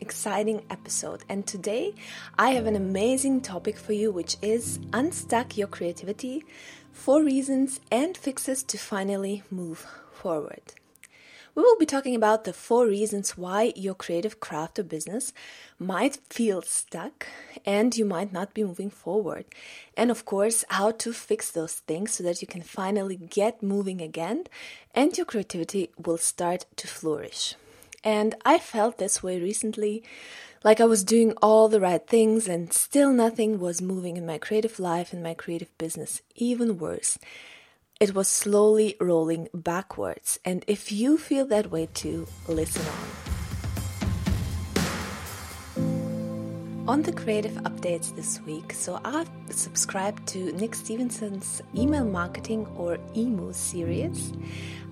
exciting 0.00 0.64
episode. 0.70 1.24
And 1.28 1.46
today 1.46 1.94
I 2.38 2.50
have 2.50 2.66
an 2.66 2.76
amazing 2.76 3.40
topic 3.40 3.76
for 3.76 3.92
you, 3.92 4.10
which 4.10 4.36
is 4.42 4.78
unstuck 4.92 5.56
your 5.56 5.68
creativity, 5.68 6.44
four 6.92 7.22
reasons 7.22 7.80
and 7.90 8.16
fixes 8.16 8.62
to 8.64 8.78
finally 8.78 9.42
move 9.50 9.86
forward. 10.12 10.74
We 11.54 11.64
will 11.64 11.78
be 11.78 11.86
talking 11.86 12.14
about 12.14 12.44
the 12.44 12.52
four 12.52 12.86
reasons 12.86 13.36
why 13.36 13.72
your 13.74 13.94
creative 13.94 14.38
craft 14.38 14.78
or 14.78 14.84
business 14.84 15.32
might 15.80 16.20
feel 16.30 16.62
stuck 16.62 17.26
and 17.66 17.96
you 17.96 18.04
might 18.04 18.32
not 18.32 18.54
be 18.54 18.62
moving 18.62 18.88
forward. 18.88 19.46
And 19.96 20.12
of 20.12 20.24
course, 20.24 20.64
how 20.68 20.92
to 20.92 21.12
fix 21.12 21.50
those 21.50 21.74
things 21.74 22.12
so 22.12 22.22
that 22.22 22.40
you 22.40 22.46
can 22.46 22.62
finally 22.62 23.16
get 23.16 23.64
moving 23.64 24.00
again 24.00 24.44
and 24.94 25.16
your 25.18 25.26
creativity 25.26 25.90
will 25.98 26.18
start 26.18 26.66
to 26.76 26.86
flourish. 26.86 27.56
And 28.02 28.34
I 28.44 28.58
felt 28.58 28.98
this 28.98 29.22
way 29.22 29.40
recently, 29.40 30.02
like 30.64 30.80
I 30.80 30.84
was 30.84 31.04
doing 31.04 31.32
all 31.42 31.68
the 31.68 31.80
right 31.80 32.06
things 32.06 32.48
and 32.48 32.72
still 32.72 33.12
nothing 33.12 33.58
was 33.58 33.82
moving 33.82 34.16
in 34.16 34.26
my 34.26 34.38
creative 34.38 34.78
life 34.78 35.12
and 35.12 35.22
my 35.22 35.34
creative 35.34 35.76
business. 35.78 36.22
Even 36.34 36.78
worse, 36.78 37.18
it 38.00 38.14
was 38.14 38.28
slowly 38.28 38.96
rolling 39.00 39.48
backwards. 39.52 40.38
And 40.44 40.64
if 40.66 40.90
you 40.90 41.18
feel 41.18 41.46
that 41.46 41.70
way 41.70 41.88
too, 41.92 42.26
listen 42.48 42.86
on. 42.86 43.29
On 46.90 47.02
the 47.02 47.12
creative 47.12 47.52
updates 47.62 48.16
this 48.16 48.40
week, 48.40 48.72
so 48.72 49.00
I've 49.04 49.30
subscribed 49.50 50.26
to 50.30 50.50
Nick 50.50 50.74
Stephenson's 50.74 51.62
email 51.72 52.04
marketing 52.04 52.66
or 52.74 52.98
EMU 53.14 53.52
series. 53.52 54.32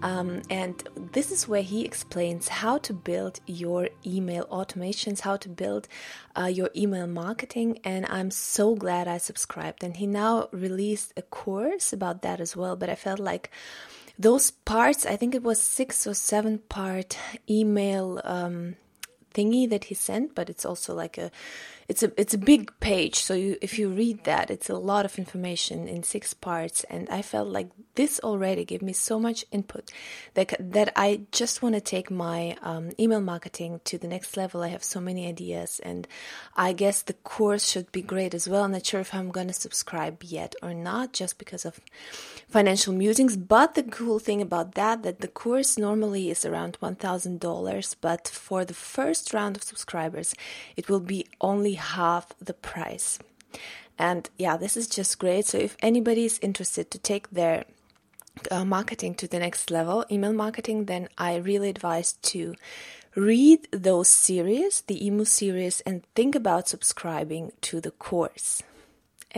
Um, 0.03 0.43
and 0.49 0.89
this 1.11 1.33
is 1.33 1.49
where 1.49 1.61
he 1.61 1.85
explains 1.85 2.47
how 2.47 2.79
to 2.79 2.95
build 2.95 3.41
your 3.47 3.89
email 4.07 4.47
automations, 4.47 5.23
how 5.23 5.39
to 5.39 5.49
build 5.49 5.89
uh, 6.39 6.45
your 6.45 6.71
email 6.77 7.09
marketing. 7.09 7.81
And 7.83 8.07
I'm 8.07 8.31
so 8.31 8.77
glad 8.77 9.09
I 9.09 9.19
subscribed. 9.19 9.83
And 9.83 9.97
he 9.97 10.07
now 10.07 10.51
released 10.53 11.13
a 11.17 11.23
course 11.23 11.93
about 11.93 12.23
that 12.23 12.41
as 12.41 12.55
well. 12.55 12.77
But 12.77 12.91
I 12.91 12.95
felt 12.95 13.19
like 13.19 13.51
those 14.17 14.53
parts, 14.53 15.05
I 15.05 15.17
think 15.17 15.35
it 15.35 15.43
was 15.43 15.61
six 15.61 16.07
or 16.07 16.15
seven 16.15 16.59
part 16.59 17.19
email 17.51 18.21
um, 18.23 18.77
thingy 19.35 19.69
that 19.69 19.85
he 19.85 19.95
sent, 19.95 20.35
but 20.35 20.49
it's 20.49 20.65
also 20.65 20.95
like 20.95 21.19
a 21.19 21.31
it's 21.89 22.03
a 22.03 22.13
it's 22.21 22.35
a 22.35 22.39
big 22.39 22.71
page 22.81 23.17
so 23.17 23.33
you, 23.33 23.57
if 23.63 23.79
you 23.79 23.89
read 23.89 24.23
that 24.25 24.51
it's 24.51 24.69
a 24.69 24.77
lot 24.77 25.07
of 25.07 25.19
information 25.19 25.89
in 25.89 26.03
six 26.03 26.35
parts 26.35 26.85
and 26.91 27.09
i 27.09 27.23
felt 27.23 27.49
like 27.49 27.69
this 27.95 28.21
already 28.21 28.65
gave 28.65 28.83
me 28.83 28.93
so 28.93 29.19
much 29.19 29.45
input 29.51 29.91
that 30.35 30.55
that 30.61 30.93
i 30.97 31.21
just 31.33 31.63
want 31.63 31.75
to 31.75 31.81
take 31.81 32.11
my 32.11 32.55
um, 32.63 32.91
email 33.01 33.21
marketing 33.21 33.81
to 33.85 33.99
the 33.99 34.07
next 34.07 34.37
level. 34.37 34.63
I 34.63 34.69
have 34.69 34.85
so 34.85 35.01
many 35.01 35.27
ideas 35.27 35.81
and 35.83 36.07
i 36.57 36.73
guess 36.73 37.03
the 37.03 37.15
course 37.15 37.69
should 37.69 37.91
be 37.91 38.03
great 38.03 38.35
as 38.35 38.49
well. 38.49 38.65
I'm 38.65 38.73
not 38.73 38.85
sure 38.85 39.01
if 39.01 39.15
i'm 39.15 39.31
going 39.31 39.49
to 39.49 39.55
subscribe 39.55 40.23
yet 40.23 40.55
or 40.63 40.75
not 40.75 41.15
just 41.15 41.39
because 41.39 41.65
of 41.65 41.81
financial 42.49 42.93
musings 42.93 43.37
but 43.37 43.75
the 43.75 43.83
cool 43.83 44.19
thing 44.19 44.43
about 44.43 44.75
that 44.75 45.03
that 45.03 45.21
the 45.21 45.29
course 45.29 45.79
normally 45.79 46.31
is 46.31 46.45
around 46.45 46.79
$1000 46.83 47.97
but 48.01 48.29
for 48.29 48.65
the 48.65 48.75
first 48.75 49.33
round 49.33 49.57
of 49.57 49.63
subscribers 49.63 50.35
it 50.77 50.89
will 50.89 51.01
be 51.01 51.27
only 51.41 51.78
half 51.79 52.33
the 52.41 52.55
price. 52.55 53.19
And 53.99 54.29
yeah, 54.39 54.57
this 54.57 54.77
is 54.77 54.87
just 54.87 55.19
great. 55.19 55.47
So 55.47 55.59
if 55.59 55.77
anybody 55.81 56.25
is 56.25 56.39
interested 56.41 56.91
to 56.91 56.99
take 56.99 57.31
their 57.31 57.65
uh, 58.51 58.65
marketing 58.65 59.15
to 59.17 59.27
the 59.27 59.41
next 59.41 59.71
level, 59.71 60.05
email 60.11 60.33
marketing, 60.33 60.85
then 60.85 61.09
I 61.19 61.37
really 61.37 61.69
advise 61.69 62.13
to 62.13 62.55
read 63.17 63.67
those 63.73 64.09
series, 64.09 64.83
the 64.83 65.05
EMU 65.05 65.25
series, 65.25 65.81
and 65.81 66.05
think 66.15 66.35
about 66.35 66.69
subscribing 66.69 67.53
to 67.63 67.81
the 67.81 67.91
course. 67.91 68.63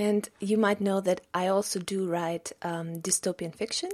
And 0.00 0.31
you 0.41 0.56
might 0.56 0.81
know 0.81 1.03
that 1.03 1.21
I 1.34 1.49
also 1.49 1.78
do 1.78 2.09
write 2.09 2.53
um, 2.62 3.03
dystopian 3.03 3.55
fiction. 3.55 3.91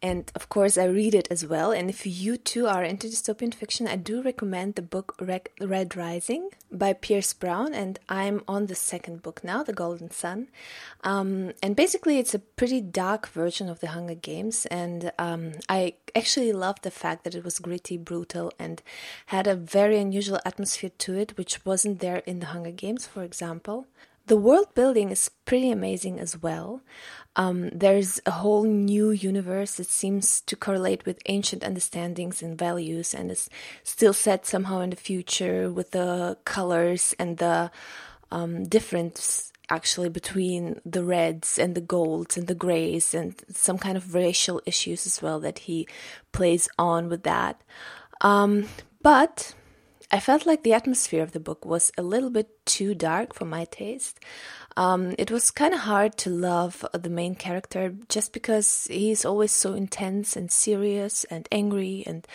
And 0.00 0.30
of 0.36 0.48
course, 0.48 0.78
I 0.78 0.84
read 0.84 1.16
it 1.16 1.26
as 1.32 1.44
well. 1.44 1.72
And 1.72 1.90
if 1.90 2.06
you 2.06 2.36
too 2.36 2.68
are 2.68 2.84
into 2.84 3.08
dystopian 3.08 3.52
fiction, 3.52 3.88
I 3.88 3.96
do 3.96 4.22
recommend 4.22 4.76
the 4.76 4.82
book 4.82 5.16
Red 5.20 5.96
Rising 5.96 6.50
by 6.70 6.92
Pierce 6.92 7.32
Brown. 7.32 7.74
And 7.74 7.98
I'm 8.08 8.44
on 8.46 8.66
the 8.66 8.76
second 8.76 9.22
book 9.22 9.42
now, 9.42 9.64
The 9.64 9.72
Golden 9.72 10.12
Son. 10.12 10.46
Um, 11.02 11.54
and 11.60 11.74
basically, 11.74 12.18
it's 12.20 12.34
a 12.34 12.46
pretty 12.60 12.80
dark 12.80 13.26
version 13.26 13.68
of 13.68 13.80
The 13.80 13.88
Hunger 13.88 14.14
Games. 14.14 14.66
And 14.66 15.10
um, 15.18 15.54
I 15.68 15.94
actually 16.14 16.52
loved 16.52 16.84
the 16.84 16.92
fact 16.92 17.24
that 17.24 17.34
it 17.34 17.42
was 17.42 17.58
gritty, 17.58 17.96
brutal, 17.96 18.52
and 18.60 18.80
had 19.26 19.48
a 19.48 19.56
very 19.56 19.98
unusual 19.98 20.38
atmosphere 20.46 20.92
to 20.98 21.18
it, 21.18 21.36
which 21.36 21.66
wasn't 21.66 21.98
there 21.98 22.22
in 22.26 22.38
The 22.38 22.52
Hunger 22.54 22.70
Games, 22.70 23.08
for 23.08 23.24
example. 23.24 23.86
The 24.26 24.36
world 24.36 24.74
building 24.74 25.10
is 25.10 25.30
pretty 25.44 25.70
amazing 25.70 26.20
as 26.20 26.40
well. 26.40 26.82
Um, 27.34 27.70
there's 27.70 28.20
a 28.26 28.30
whole 28.30 28.64
new 28.64 29.10
universe 29.10 29.76
that 29.76 29.88
seems 29.88 30.40
to 30.42 30.54
correlate 30.54 31.04
with 31.06 31.18
ancient 31.26 31.64
understandings 31.64 32.42
and 32.42 32.58
values 32.58 33.14
and 33.14 33.30
is 33.30 33.48
still 33.82 34.12
set 34.12 34.46
somehow 34.46 34.80
in 34.80 34.90
the 34.90 34.96
future 34.96 35.70
with 35.70 35.90
the 35.92 36.36
colors 36.44 37.14
and 37.18 37.38
the 37.38 37.70
um, 38.30 38.64
difference 38.64 39.52
actually 39.70 40.10
between 40.10 40.80
the 40.84 41.02
reds 41.02 41.58
and 41.58 41.74
the 41.74 41.80
golds 41.80 42.36
and 42.36 42.46
the 42.46 42.54
grays 42.54 43.14
and 43.14 43.42
some 43.50 43.78
kind 43.78 43.96
of 43.96 44.14
racial 44.14 44.60
issues 44.66 45.06
as 45.06 45.22
well 45.22 45.40
that 45.40 45.60
he 45.60 45.88
plays 46.32 46.68
on 46.78 47.08
with 47.08 47.22
that. 47.22 47.62
Um, 48.20 48.68
but 49.00 49.54
I 50.12 50.20
felt 50.20 50.44
like 50.44 50.62
the 50.62 50.74
atmosphere 50.74 51.22
of 51.22 51.32
the 51.32 51.40
book 51.40 51.64
was 51.64 51.90
a 51.96 52.02
little 52.02 52.28
bit 52.28 52.66
too 52.66 52.94
dark 52.94 53.34
for 53.34 53.46
my 53.46 53.64
taste. 53.64 54.20
Um, 54.76 55.14
it 55.18 55.30
was 55.30 55.50
kind 55.50 55.72
of 55.72 55.80
hard 55.80 56.18
to 56.18 56.30
love 56.30 56.84
the 56.92 57.08
main 57.08 57.34
character 57.34 57.94
just 58.10 58.32
because 58.34 58.86
he's 58.90 59.24
always 59.24 59.52
so 59.52 59.72
intense 59.72 60.36
and 60.36 60.52
serious 60.52 61.24
and 61.24 61.48
angry, 61.50 62.04
and 62.06 62.26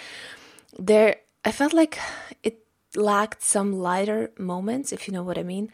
there 0.77 1.17
I 1.45 1.51
felt 1.51 1.73
like 1.73 1.99
it 2.43 2.59
lacked 2.95 3.43
some 3.43 3.73
lighter 3.73 4.31
moments, 4.37 4.91
if 4.91 5.07
you 5.07 5.13
know 5.13 5.23
what 5.23 5.37
I 5.37 5.43
mean. 5.43 5.71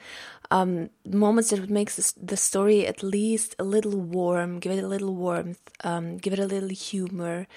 Um, 0.52 0.90
moments 1.06 1.50
that 1.50 1.60
would 1.60 1.72
make 1.72 1.92
the 1.92 2.38
story 2.38 2.86
at 2.86 3.02
least 3.02 3.56
a 3.58 3.64
little 3.64 4.00
warm, 4.00 4.60
give 4.60 4.72
it 4.74 4.84
a 4.84 4.88
little 4.88 5.16
warmth, 5.16 5.62
um, 5.84 6.18
give 6.18 6.34
it 6.34 6.40
a 6.40 6.46
little 6.46 6.70
humor. 6.70 7.48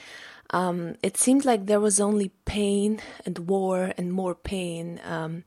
Um, 0.51 0.97
it 1.03 1.17
seemed 1.17 1.45
like 1.45 1.67
there 1.67 1.81
was 1.81 2.01
only 2.01 2.31
pain 2.45 3.01
and 3.25 3.39
war 3.39 3.93
and 3.99 4.13
more 4.13 4.35
pain. 4.35 5.01
Um, 5.05 5.45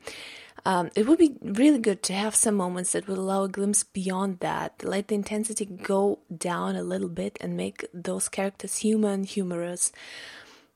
um, 0.66 0.90
it 0.96 1.08
would 1.08 1.20
be 1.20 1.36
really 1.42 1.80
good 1.80 2.04
to 2.04 2.14
have 2.14 2.36
some 2.36 2.56
moments 2.56 2.92
that 2.92 3.08
would 3.08 3.18
allow 3.18 3.44
a 3.44 3.50
glimpse 3.50 3.84
beyond 3.84 4.40
that, 4.40 4.84
let 4.84 5.08
the 5.08 5.16
intensity 5.16 5.66
go 5.66 6.20
down 6.36 6.76
a 6.76 6.84
little 6.84 7.10
bit 7.10 7.38
and 7.42 7.56
make 7.56 7.86
those 7.94 8.28
characters 8.28 8.78
human, 8.78 9.24
humorous. 9.24 9.92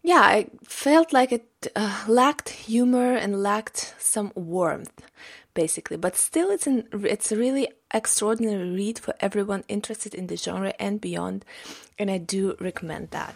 Yeah, 0.01 0.19
I 0.19 0.47
felt 0.63 1.13
like 1.13 1.31
it 1.31 1.47
uh, 1.75 2.05
lacked 2.07 2.49
humor 2.49 3.13
and 3.13 3.41
lacked 3.41 3.95
some 3.99 4.31
warmth, 4.35 5.01
basically. 5.53 5.95
But 5.95 6.17
still, 6.17 6.49
it's 6.49 6.67
an 6.67 6.87
it's 6.91 7.31
a 7.31 7.37
really 7.37 7.69
extraordinary 7.93 8.69
read 8.69 8.99
for 8.99 9.15
everyone 9.21 9.63
interested 9.69 10.13
in 10.13 10.27
the 10.27 10.35
genre 10.35 10.73
and 10.77 10.99
beyond, 10.99 11.45
and 11.97 12.11
I 12.11 12.17
do 12.17 12.57
recommend 12.59 13.11
that. 13.11 13.33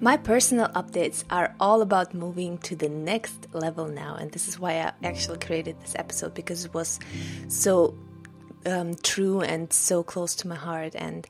My 0.00 0.16
personal 0.16 0.68
updates 0.68 1.24
are 1.30 1.54
all 1.60 1.80
about 1.80 2.14
moving 2.14 2.58
to 2.58 2.76
the 2.76 2.88
next 2.88 3.46
level 3.52 3.86
now, 3.86 4.16
and 4.16 4.30
this 4.32 4.48
is 4.48 4.58
why 4.58 4.72
I 4.72 4.92
actually 5.06 5.38
created 5.38 5.80
this 5.80 5.94
episode 5.96 6.34
because 6.34 6.64
it 6.64 6.74
was 6.74 6.98
so 7.48 7.94
um, 8.66 8.96
true 9.02 9.40
and 9.40 9.72
so 9.72 10.02
close 10.02 10.34
to 10.36 10.48
my 10.48 10.56
heart. 10.56 10.94
And 10.96 11.26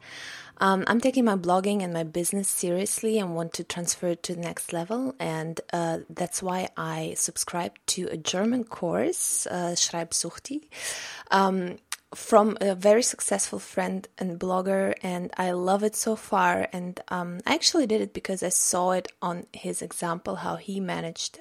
um, 0.59 0.85
I'm 0.87 1.01
taking 1.01 1.25
my 1.25 1.37
blogging 1.37 1.83
and 1.83 1.93
my 1.93 2.05
business 2.05 2.49
seriously 2.49 3.19
and 3.19 3.35
want 3.35 3.53
to 3.55 3.65
transfer 3.65 4.09
it 4.09 4.23
to 4.25 4.35
the 4.35 4.41
next 4.41 4.73
level, 4.73 5.15
and 5.19 5.61
uh, 5.73 5.99
that's 6.09 6.43
why 6.43 6.69
I 6.77 7.15
subscribed 7.17 7.79
to 7.89 8.09
a 8.11 8.17
German 8.17 8.65
course, 8.65 9.47
uh, 9.47 9.75
Schreibsuchti. 9.77 10.63
Um, 11.31 11.77
from 12.15 12.57
a 12.61 12.75
very 12.75 13.03
successful 13.03 13.59
friend 13.59 14.09
and 14.19 14.39
blogger, 14.39 14.95
and 15.03 15.31
I 15.37 15.53
love 15.53 15.83
it 15.83 15.97
so 15.97 16.17
far. 16.17 16.69
And 16.73 17.01
um, 17.09 17.41
I 17.47 17.55
actually 17.55 17.87
did 17.87 18.01
it 18.01 18.13
because 18.13 18.43
I 18.43 18.49
saw 18.51 18.93
it 18.93 19.09
on 19.21 19.47
his 19.53 19.83
example 19.83 20.37
how 20.37 20.57
he 20.57 20.81
managed 20.81 21.41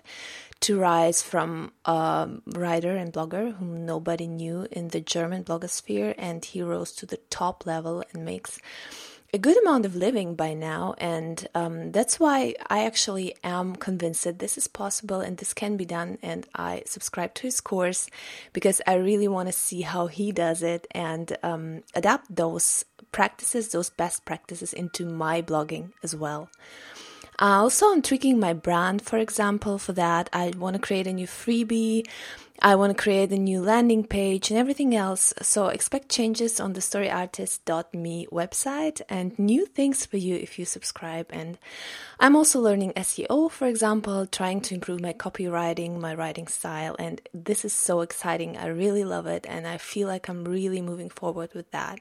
to 0.62 0.80
rise 0.80 1.22
from 1.22 1.74
a 1.86 2.30
writer 2.56 2.96
and 2.96 3.12
blogger 3.12 3.54
whom 3.56 3.86
nobody 3.86 4.28
knew 4.28 4.68
in 4.72 4.90
the 4.90 5.02
German 5.02 5.44
blogosphere, 5.44 6.16
and 6.18 6.44
he 6.44 6.62
rose 6.62 6.92
to 6.94 7.06
the 7.06 7.18
top 7.30 7.66
level 7.66 8.04
and 8.14 8.24
makes 8.26 8.60
a 9.34 9.40
good 9.40 9.60
amount 9.64 9.88
of 9.88 9.96
living 9.96 10.36
by 10.36 10.54
now, 10.54 10.94
and 11.00 11.48
um, 11.56 11.92
that's 11.92 12.20
why 12.20 12.54
I 12.68 12.86
actually 12.86 13.36
am 13.44 13.76
convinced 13.76 14.26
that 14.26 14.38
this 14.38 14.60
is 14.60 14.68
possible 14.68 15.22
and 15.22 15.38
this 15.38 15.56
can 15.56 15.76
be 15.76 15.86
done. 15.86 16.20
And 16.22 16.46
I 16.54 16.84
subscribe 16.86 17.34
to 17.36 17.42
his 17.44 17.60
course 17.60 18.08
because 18.54 18.80
I 18.86 18.94
really 18.94 19.28
want 19.28 19.50
to 19.50 19.54
see 19.54 19.82
how 19.82 20.06
he 20.06 20.32
does 20.32 20.62
it 20.62 20.86
and 20.92 21.36
um, 21.42 21.82
adapt 21.96 22.36
those 22.36 22.86
practices, 23.12 23.70
those 23.70 23.90
best 23.90 24.24
practices, 24.24 24.72
into 24.72 25.04
my 25.06 25.42
blogging 25.42 25.94
as 26.04 26.16
well. 26.16 26.50
Uh, 27.42 27.64
also, 27.64 27.92
I'm 27.92 28.04
tweaking 28.04 28.40
my 28.40 28.54
brand, 28.54 29.02
for 29.02 29.18
example, 29.18 29.80
for 29.80 29.94
that. 29.94 30.30
I 30.32 30.54
want 30.56 30.76
to 30.76 30.82
create 30.82 31.08
a 31.08 31.14
new 31.14 31.26
freebie. 31.26 32.08
I 32.66 32.76
want 32.76 32.96
to 32.96 33.04
create 33.04 33.30
a 33.34 33.38
new 33.38 33.62
landing 33.62 34.06
page 34.06 34.50
and 34.50 34.58
everything 34.58 34.96
else. 34.96 35.34
So 35.42 35.68
expect 35.68 36.08
changes 36.08 36.62
on 36.62 36.72
the 36.72 36.80
storyartist.me 36.80 38.28
website 38.32 39.02
and 39.10 39.38
new 39.38 39.66
things 39.66 40.06
for 40.06 40.16
you 40.16 40.38
if 40.38 40.58
you 40.58 40.64
subscribe. 40.64 41.28
And 41.30 41.58
I'm 42.22 42.38
also 42.38 42.62
learning 42.62 42.94
SEO, 42.94 43.52
for 43.52 43.68
example, 43.68 44.26
trying 44.26 44.62
to 44.62 44.76
improve 44.76 45.02
my 45.02 45.12
copywriting, 45.12 46.00
my 46.00 46.16
writing 46.16 46.48
style. 46.48 46.96
And 46.98 47.20
this 47.34 47.66
is 47.66 47.74
so 47.74 48.00
exciting. 48.00 48.56
I 48.56 48.68
really 48.68 49.04
love 49.04 49.28
it. 49.28 49.46
And 49.50 49.68
I 49.68 49.78
feel 49.78 50.08
like 50.08 50.30
I'm 50.30 50.46
really 50.46 50.82
moving 50.82 51.10
forward 51.10 51.54
with 51.54 51.70
that. 51.72 52.00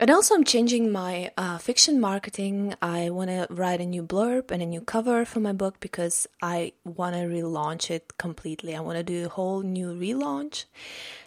And 0.00 0.10
also, 0.10 0.34
I'm 0.34 0.42
changing 0.42 0.90
my 0.90 1.30
uh, 1.38 1.58
fiction 1.58 2.00
marketing. 2.00 2.74
I 2.82 3.10
want 3.10 3.30
to 3.30 3.46
write 3.48 3.80
a 3.80 3.86
new 3.86 4.02
blurb 4.02 4.50
and 4.50 4.60
a 4.60 4.66
new 4.66 4.80
cover 4.80 5.24
for 5.24 5.38
my 5.38 5.52
book 5.52 5.78
because 5.78 6.26
I 6.42 6.72
want 6.84 7.14
to 7.14 7.22
relaunch 7.22 7.90
it 7.90 8.18
completely. 8.18 8.74
I 8.74 8.80
want 8.80 8.98
to 8.98 9.04
do 9.04 9.26
a 9.26 9.28
whole 9.28 9.62
new 9.62 9.94
relaunch 9.94 10.64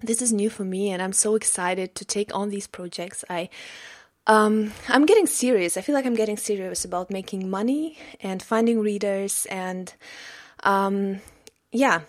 this 0.02 0.22
is 0.22 0.34
new 0.34 0.50
for 0.50 0.66
me, 0.66 0.92
and 0.92 1.02
I'm 1.02 1.14
so 1.14 1.36
excited 1.36 1.96
to 1.96 2.04
take 2.04 2.36
on 2.36 2.50
these 2.50 2.68
projects. 2.68 3.24
I 3.30 3.50
um, 4.28 4.72
I'm 4.88 5.06
getting 5.06 5.28
serious. 5.28 5.78
I 5.78 5.82
feel 5.82 5.96
like 5.96 6.06
I'm 6.06 6.16
getting 6.16 6.38
serious 6.38 6.86
about 6.86 7.10
making 7.10 7.50
money 7.50 7.98
and 8.22 8.42
finding 8.42 8.80
readers 8.80 9.46
and, 9.50 9.94
um, 10.64 11.22
yeah, 11.72 12.02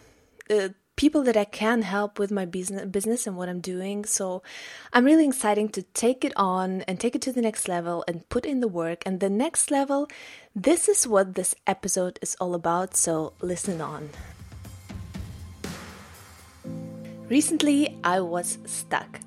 uh, 0.50 0.68
people 0.96 1.22
that 1.22 1.36
I 1.36 1.44
can 1.44 1.82
help 1.82 2.18
with 2.18 2.30
my 2.30 2.44
business, 2.44 2.84
business 2.86 3.26
and 3.26 3.36
what 3.36 3.48
I'm 3.48 3.60
doing. 3.60 4.04
So 4.04 4.42
I'm 4.92 5.04
really 5.04 5.26
excited 5.26 5.72
to 5.72 5.82
take 5.82 6.24
it 6.24 6.32
on 6.36 6.82
and 6.82 7.00
take 7.00 7.16
it 7.16 7.22
to 7.22 7.32
the 7.32 7.40
next 7.40 7.66
level 7.66 8.04
and 8.06 8.28
put 8.28 8.44
in 8.44 8.60
the 8.60 8.68
work. 8.68 9.02
And 9.06 9.18
the 9.18 9.30
next 9.30 9.70
level, 9.70 10.08
this 10.54 10.88
is 10.88 11.06
what 11.06 11.34
this 11.34 11.54
episode 11.66 12.18
is 12.22 12.36
all 12.40 12.54
about. 12.54 12.94
So 12.94 13.32
listen 13.40 13.80
on. 13.80 14.10
Recently, 17.32 17.96
I 18.05 18.20
was 18.20 18.58
stuck. 18.67 19.20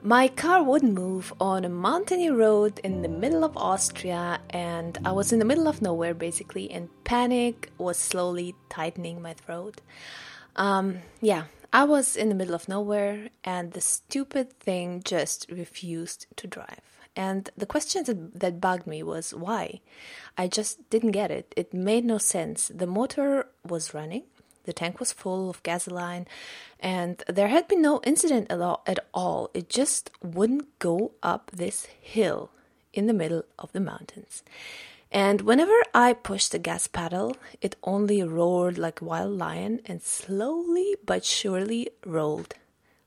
My 0.00 0.28
car 0.28 0.62
wouldn't 0.62 0.94
move 0.94 1.32
on 1.40 1.64
a 1.64 1.68
mountainy 1.68 2.30
road 2.30 2.78
in 2.84 3.02
the 3.02 3.08
middle 3.08 3.42
of 3.42 3.56
Austria, 3.56 4.38
and 4.50 4.96
I 5.04 5.10
was 5.10 5.32
in 5.32 5.40
the 5.40 5.44
middle 5.44 5.66
of 5.66 5.82
nowhere 5.82 6.14
basically, 6.14 6.70
and 6.70 6.88
panic 7.02 7.72
was 7.76 7.98
slowly 7.98 8.54
tightening 8.68 9.20
my 9.20 9.34
throat. 9.34 9.80
Um, 10.54 11.00
yeah, 11.20 11.46
I 11.72 11.82
was 11.82 12.14
in 12.14 12.28
the 12.28 12.36
middle 12.36 12.54
of 12.54 12.68
nowhere, 12.68 13.28
and 13.42 13.72
the 13.72 13.80
stupid 13.80 14.52
thing 14.60 15.02
just 15.04 15.50
refused 15.50 16.28
to 16.36 16.46
drive. 16.46 16.86
And 17.16 17.50
the 17.56 17.66
question 17.66 18.04
that, 18.04 18.38
that 18.38 18.60
bugged 18.60 18.86
me 18.86 19.02
was 19.02 19.34
why? 19.34 19.80
I 20.36 20.46
just 20.46 20.88
didn't 20.90 21.10
get 21.10 21.32
it. 21.32 21.54
It 21.56 21.74
made 21.74 22.04
no 22.04 22.18
sense. 22.18 22.70
The 22.72 22.86
motor 22.86 23.48
was 23.66 23.94
running, 23.94 24.22
the 24.68 24.74
tank 24.74 25.00
was 25.00 25.12
full 25.12 25.48
of 25.48 25.62
gasoline, 25.62 26.26
and 26.78 27.24
there 27.26 27.48
had 27.48 27.66
been 27.66 27.80
no 27.80 28.00
incident 28.04 28.46
at 28.50 28.98
all. 29.14 29.50
It 29.54 29.70
just 29.70 30.10
wouldn't 30.22 30.78
go 30.78 31.12
up 31.22 31.50
this 31.50 31.86
hill 31.86 32.50
in 32.92 33.06
the 33.06 33.14
middle 33.14 33.44
of 33.58 33.72
the 33.72 33.80
mountains. 33.80 34.42
And 35.10 35.40
whenever 35.40 35.72
I 35.94 36.12
pushed 36.12 36.52
the 36.52 36.58
gas 36.58 36.86
pedal, 36.86 37.34
it 37.62 37.76
only 37.82 38.22
roared 38.22 38.76
like 38.76 39.00
a 39.00 39.06
wild 39.06 39.38
lion 39.38 39.80
and 39.86 40.02
slowly 40.02 40.96
but 41.06 41.24
surely 41.24 41.88
rolled 42.04 42.54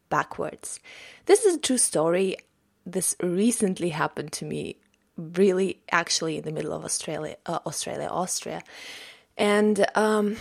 backwards. 0.09 0.79
This 1.27 1.45
is 1.45 1.55
a 1.55 1.59
true 1.59 1.77
story. 1.77 2.37
This 2.87 3.15
recently 3.21 3.89
happened 3.89 4.31
to 4.33 4.45
me, 4.45 4.77
really, 5.15 5.77
actually, 5.91 6.37
in 6.37 6.43
the 6.43 6.51
middle 6.51 6.73
of 6.73 6.83
Australia, 6.83 7.35
uh, 7.45 7.59
Australia, 7.67 8.07
Austria. 8.07 8.63
And 9.37 9.85
um, 9.93 10.37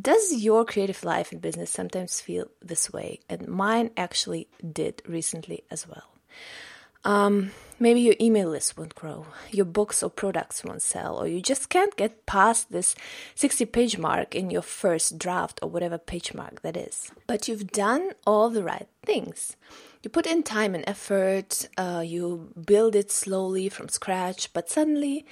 does 0.00 0.32
your 0.32 0.64
creative 0.64 1.04
life 1.04 1.30
and 1.30 1.40
business 1.40 1.70
sometimes 1.70 2.20
feel 2.20 2.46
this 2.60 2.92
way? 2.92 3.20
And 3.28 3.46
mine 3.46 3.90
actually 3.96 4.48
did 4.72 5.02
recently 5.06 5.64
as 5.70 5.86
well. 5.86 6.04
Um, 7.04 7.50
maybe 7.78 8.00
your 8.00 8.14
email 8.18 8.48
list 8.48 8.78
won't 8.78 8.94
grow, 8.94 9.26
your 9.50 9.66
books 9.66 10.02
or 10.02 10.08
products 10.08 10.64
won't 10.64 10.80
sell, 10.80 11.18
or 11.18 11.26
you 11.26 11.42
just 11.42 11.68
can't 11.68 11.94
get 11.96 12.24
past 12.24 12.72
this 12.72 12.96
60 13.34 13.66
page 13.66 13.98
mark 13.98 14.34
in 14.34 14.50
your 14.50 14.62
first 14.62 15.18
draft 15.18 15.60
or 15.62 15.68
whatever 15.68 15.98
page 15.98 16.32
mark 16.32 16.62
that 16.62 16.78
is. 16.78 17.12
But 17.26 17.46
you've 17.46 17.72
done 17.72 18.12
all 18.26 18.48
the 18.48 18.64
right 18.64 18.88
things. 19.04 19.56
You 20.02 20.08
put 20.08 20.26
in 20.26 20.42
time 20.42 20.74
and 20.74 20.84
effort, 20.86 21.68
uh, 21.76 22.02
you 22.04 22.52
build 22.64 22.96
it 22.96 23.10
slowly 23.10 23.68
from 23.68 23.90
scratch, 23.90 24.50
but 24.54 24.70
suddenly 24.70 25.26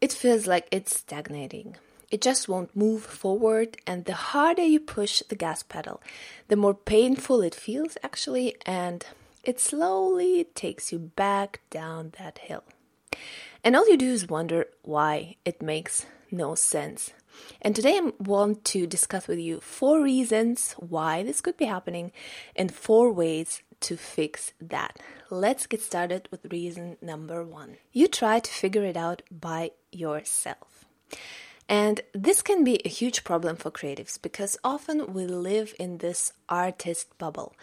it 0.00 0.12
feels 0.12 0.46
like 0.46 0.68
it's 0.70 0.96
stagnating 0.96 1.76
it 2.10 2.20
just 2.20 2.48
won't 2.48 2.76
move 2.76 3.02
forward. 3.04 3.76
And 3.86 4.04
the 4.04 4.14
harder 4.14 4.62
you 4.64 4.80
push 4.80 5.22
the 5.28 5.36
gas 5.36 5.62
pedal, 5.62 6.02
the 6.48 6.56
more 6.56 6.74
painful 6.74 7.42
it 7.42 7.54
feels 7.54 7.96
actually, 8.02 8.56
and 8.66 9.04
it 9.44 9.60
slowly 9.60 10.44
takes 10.54 10.92
you 10.92 10.98
back 10.98 11.60
down 11.70 12.12
that 12.18 12.38
hill. 12.38 12.64
And 13.62 13.76
all 13.76 13.88
you 13.88 13.96
do 13.96 14.10
is 14.10 14.28
wonder 14.28 14.66
why 14.82 15.36
it 15.44 15.62
makes 15.62 16.06
no 16.30 16.54
sense. 16.54 17.12
And 17.62 17.74
today 17.74 17.98
I 17.98 18.12
want 18.18 18.64
to 18.66 18.86
discuss 18.86 19.28
with 19.28 19.38
you 19.38 19.60
four 19.60 20.02
reasons 20.02 20.74
why 20.78 21.22
this 21.22 21.40
could 21.40 21.56
be 21.56 21.66
happening 21.66 22.12
and 22.56 22.72
four 22.72 23.12
ways 23.12 23.62
to 23.80 23.96
fix 23.96 24.52
that. 24.60 24.98
Let's 25.30 25.66
get 25.66 25.80
started 25.80 26.28
with 26.30 26.52
reason 26.52 26.96
number 27.00 27.44
one. 27.44 27.76
You 27.92 28.08
try 28.08 28.40
to 28.40 28.50
figure 28.50 28.84
it 28.84 28.96
out 28.96 29.22
by 29.30 29.72
yourself. 29.90 30.84
And 31.70 32.00
this 32.12 32.42
can 32.42 32.64
be 32.64 32.80
a 32.84 32.88
huge 32.88 33.22
problem 33.22 33.54
for 33.54 33.70
creatives 33.70 34.20
because 34.20 34.58
often 34.64 35.14
we 35.14 35.24
live 35.24 35.72
in 35.78 35.98
this 35.98 36.32
artist 36.48 37.16
bubble. 37.16 37.54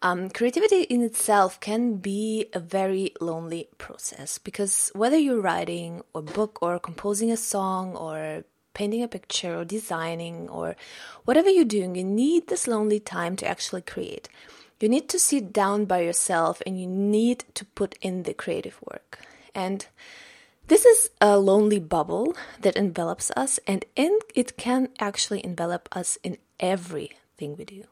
Um, 0.00 0.30
creativity 0.30 0.84
in 0.84 1.02
itself 1.02 1.60
can 1.60 1.96
be 1.96 2.46
a 2.54 2.58
very 2.58 3.12
lonely 3.20 3.68
process 3.76 4.38
because 4.38 4.90
whether 4.94 5.18
you're 5.18 5.42
writing 5.42 6.00
a 6.14 6.22
book 6.22 6.58
or 6.62 6.78
composing 6.78 7.30
a 7.30 7.36
song 7.36 7.94
or 7.94 8.44
painting 8.72 9.02
a 9.02 9.08
picture 9.08 9.58
or 9.58 9.66
designing 9.66 10.48
or 10.48 10.74
whatever 11.26 11.50
you're 11.50 11.66
doing, 11.66 11.94
you 11.94 12.04
need 12.04 12.46
this 12.46 12.66
lonely 12.66 12.98
time 12.98 13.36
to 13.36 13.46
actually 13.46 13.82
create. 13.82 14.30
You 14.80 14.88
need 14.88 15.10
to 15.10 15.18
sit 15.18 15.52
down 15.52 15.84
by 15.84 16.00
yourself 16.00 16.62
and 16.64 16.80
you 16.80 16.86
need 16.86 17.44
to 17.56 17.66
put 17.66 17.98
in 18.00 18.22
the 18.22 18.32
creative 18.32 18.80
work. 18.90 19.18
And 19.54 19.86
This 20.70 20.84
is 20.84 21.10
a 21.20 21.36
lonely 21.36 21.80
bubble 21.80 22.32
that 22.60 22.76
envelops 22.76 23.32
us, 23.36 23.58
and 23.66 23.84
in, 23.96 24.16
it 24.36 24.56
can 24.56 24.90
actually 25.00 25.44
envelop 25.44 25.88
us 25.90 26.16
in 26.22 26.38
everything 26.60 27.56
we 27.56 27.64
do. 27.64 27.82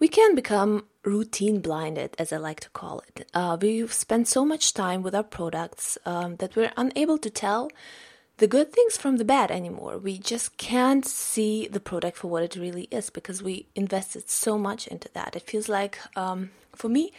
We 0.00 0.08
can 0.08 0.34
become 0.34 0.86
routine 1.04 1.60
blinded, 1.60 2.16
as 2.18 2.32
I 2.32 2.38
like 2.38 2.58
to 2.58 2.70
call 2.70 3.04
it. 3.06 3.28
Uh, 3.32 3.56
we 3.60 3.86
spend 3.86 4.26
so 4.26 4.44
much 4.44 4.74
time 4.74 5.04
with 5.04 5.14
our 5.14 5.22
products 5.22 5.96
um, 6.04 6.34
that 6.38 6.56
we're 6.56 6.72
unable 6.76 7.18
to 7.18 7.30
tell 7.30 7.70
the 8.38 8.48
good 8.48 8.72
things 8.72 8.96
from 8.96 9.18
the 9.18 9.24
bad 9.24 9.52
anymore. 9.52 9.96
We 9.96 10.18
just 10.18 10.56
can't 10.56 11.06
see 11.06 11.68
the 11.68 11.78
product 11.78 12.16
for 12.16 12.26
what 12.26 12.42
it 12.42 12.56
really 12.56 12.88
is 12.90 13.10
because 13.10 13.44
we 13.44 13.66
invested 13.76 14.28
so 14.28 14.58
much 14.58 14.88
into 14.88 15.08
that. 15.14 15.36
It 15.36 15.48
feels 15.48 15.68
like, 15.68 16.00
um, 16.16 16.50
for 16.74 16.88
me, 16.88 17.12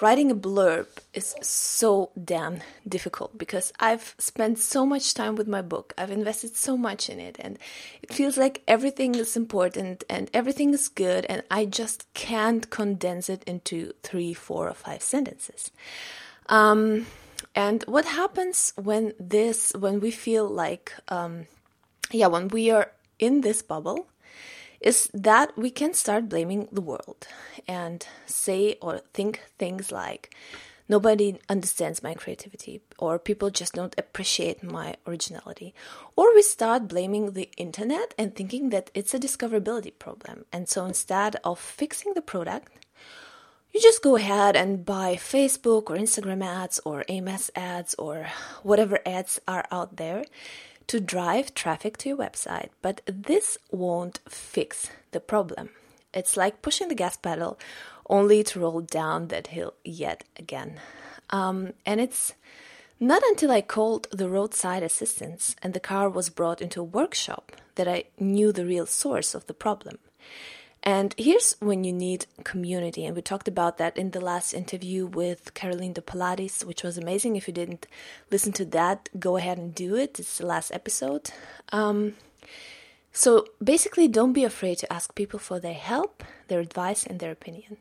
writing 0.00 0.30
a 0.30 0.34
blurb 0.34 0.86
is 1.12 1.34
so 1.42 2.10
damn 2.22 2.60
difficult 2.88 3.36
because 3.36 3.72
I've 3.80 4.14
spent 4.18 4.58
so 4.58 4.86
much 4.86 5.14
time 5.14 5.34
with 5.34 5.48
my 5.48 5.62
book. 5.62 5.92
I've 5.98 6.10
invested 6.10 6.56
so 6.56 6.76
much 6.76 7.08
in 7.08 7.18
it, 7.18 7.36
and 7.40 7.58
it 8.02 8.12
feels 8.12 8.36
like 8.36 8.62
everything 8.68 9.14
is 9.14 9.36
important 9.36 10.04
and 10.08 10.30
everything 10.32 10.72
is 10.72 10.88
good, 10.88 11.26
and 11.28 11.42
I 11.50 11.64
just 11.64 12.12
can't 12.14 12.70
condense 12.70 13.28
it 13.28 13.42
into 13.44 13.92
three, 14.02 14.34
four, 14.34 14.68
or 14.68 14.74
five 14.74 15.02
sentences. 15.02 15.70
Um, 16.48 17.06
and 17.54 17.82
what 17.84 18.04
happens 18.04 18.72
when 18.76 19.14
this, 19.18 19.72
when 19.78 20.00
we 20.00 20.10
feel 20.10 20.46
like, 20.48 20.92
um, 21.08 21.46
yeah, 22.10 22.28
when 22.28 22.48
we 22.48 22.70
are 22.70 22.92
in 23.18 23.40
this 23.40 23.62
bubble? 23.62 24.06
Is 24.80 25.10
that 25.12 25.56
we 25.56 25.70
can 25.70 25.94
start 25.94 26.28
blaming 26.28 26.68
the 26.70 26.80
world 26.80 27.26
and 27.66 28.06
say 28.26 28.76
or 28.80 28.98
think 29.12 29.42
things 29.58 29.90
like, 29.90 30.34
nobody 30.88 31.38
understands 31.48 32.02
my 32.02 32.14
creativity, 32.14 32.80
or 32.98 33.18
people 33.18 33.50
just 33.50 33.74
don't 33.74 33.98
appreciate 33.98 34.62
my 34.62 34.94
originality. 35.06 35.74
Or 36.16 36.34
we 36.34 36.42
start 36.42 36.88
blaming 36.88 37.32
the 37.32 37.50
internet 37.56 38.14
and 38.16 38.34
thinking 38.34 38.70
that 38.70 38.90
it's 38.94 39.14
a 39.14 39.18
discoverability 39.18 39.92
problem. 39.98 40.44
And 40.52 40.68
so 40.68 40.86
instead 40.86 41.36
of 41.44 41.58
fixing 41.58 42.14
the 42.14 42.22
product, 42.22 42.72
you 43.72 43.80
just 43.82 44.02
go 44.02 44.16
ahead 44.16 44.56
and 44.56 44.84
buy 44.84 45.16
Facebook 45.16 45.90
or 45.90 45.96
Instagram 45.96 46.42
ads 46.42 46.80
or 46.86 47.04
AMS 47.08 47.50
ads 47.54 47.94
or 47.98 48.28
whatever 48.62 48.98
ads 49.04 49.40
are 49.46 49.66
out 49.70 49.96
there 49.96 50.24
to 50.88 51.00
drive 51.00 51.54
traffic 51.54 51.96
to 51.98 52.08
your 52.08 52.18
website, 52.18 52.70
but 52.82 53.00
this 53.06 53.58
won't 53.70 54.20
fix 54.28 54.90
the 55.12 55.20
problem. 55.20 55.70
It's 56.12 56.36
like 56.36 56.62
pushing 56.62 56.88
the 56.88 56.94
gas 56.94 57.16
pedal 57.16 57.58
only 58.08 58.42
to 58.42 58.60
roll 58.60 58.80
down 58.80 59.28
that 59.28 59.48
hill 59.48 59.74
yet 59.84 60.24
again. 60.36 60.80
Um, 61.30 61.74
and 61.84 62.00
it's 62.00 62.34
not 62.98 63.22
until 63.22 63.50
I 63.50 63.60
called 63.60 64.08
the 64.10 64.28
roadside 64.28 64.82
assistance 64.82 65.54
and 65.62 65.74
the 65.74 65.80
car 65.80 66.08
was 66.08 66.30
brought 66.30 66.62
into 66.62 66.80
a 66.80 66.84
workshop 66.84 67.52
that 67.74 67.86
I 67.86 68.04
knew 68.18 68.50
the 68.50 68.66
real 68.66 68.86
source 68.86 69.34
of 69.34 69.46
the 69.46 69.54
problem. 69.54 69.98
And 70.82 71.14
here's 71.18 71.56
when 71.60 71.84
you 71.84 71.92
need 71.92 72.26
community. 72.44 73.04
And 73.04 73.14
we 73.14 73.22
talked 73.22 73.48
about 73.48 73.78
that 73.78 73.96
in 73.96 74.12
the 74.12 74.20
last 74.20 74.54
interview 74.54 75.06
with 75.06 75.54
Caroline 75.54 75.92
de 75.92 76.00
Pilates, 76.00 76.64
which 76.64 76.82
was 76.82 76.96
amazing. 76.96 77.36
If 77.36 77.48
you 77.48 77.54
didn't 77.54 77.86
listen 78.30 78.52
to 78.52 78.64
that, 78.66 79.08
go 79.18 79.36
ahead 79.36 79.58
and 79.58 79.74
do 79.74 79.96
it. 79.96 80.18
It's 80.18 80.38
the 80.38 80.46
last 80.46 80.70
episode. 80.72 81.30
Um, 81.72 82.14
so 83.12 83.46
basically, 83.62 84.08
don't 84.08 84.32
be 84.32 84.44
afraid 84.44 84.78
to 84.78 84.92
ask 84.92 85.14
people 85.14 85.40
for 85.40 85.58
their 85.58 85.74
help, 85.74 86.22
their 86.46 86.60
advice, 86.60 87.04
and 87.04 87.18
their 87.18 87.32
opinion. 87.32 87.78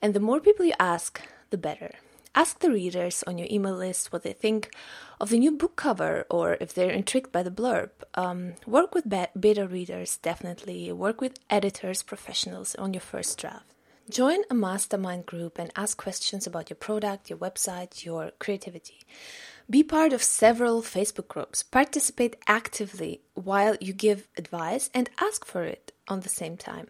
And 0.00 0.14
the 0.14 0.20
more 0.20 0.40
people 0.40 0.64
you 0.64 0.74
ask, 0.78 1.20
the 1.50 1.58
better. 1.58 1.92
Ask 2.36 2.58
the 2.58 2.70
readers 2.70 3.24
on 3.26 3.38
your 3.38 3.48
email 3.50 3.74
list 3.74 4.12
what 4.12 4.22
they 4.22 4.34
think 4.34 4.70
of 5.18 5.30
the 5.30 5.38
new 5.38 5.52
book 5.52 5.74
cover 5.74 6.26
or 6.28 6.58
if 6.60 6.74
they're 6.74 6.90
intrigued 6.90 7.32
by 7.32 7.42
the 7.42 7.50
blurb. 7.50 7.88
Um, 8.14 8.56
work 8.66 8.94
with 8.94 9.08
beta 9.08 9.66
readers, 9.66 10.18
definitely. 10.18 10.92
Work 10.92 11.22
with 11.22 11.38
editors, 11.48 12.02
professionals 12.02 12.74
on 12.74 12.92
your 12.92 13.00
first 13.00 13.38
draft. 13.38 13.64
Join 14.10 14.40
a 14.50 14.54
mastermind 14.54 15.24
group 15.24 15.58
and 15.58 15.72
ask 15.74 15.96
questions 15.96 16.46
about 16.46 16.68
your 16.68 16.76
product, 16.76 17.30
your 17.30 17.38
website, 17.38 18.04
your 18.04 18.32
creativity. 18.38 19.06
Be 19.68 19.82
part 19.82 20.12
of 20.12 20.22
several 20.22 20.82
Facebook 20.82 21.28
groups. 21.28 21.62
Participate 21.62 22.36
actively 22.46 23.22
while 23.32 23.76
you 23.80 23.94
give 23.94 24.28
advice 24.36 24.90
and 24.92 25.08
ask 25.20 25.46
for 25.46 25.64
it 25.64 25.92
on 26.08 26.20
the 26.20 26.28
same 26.28 26.56
time. 26.56 26.88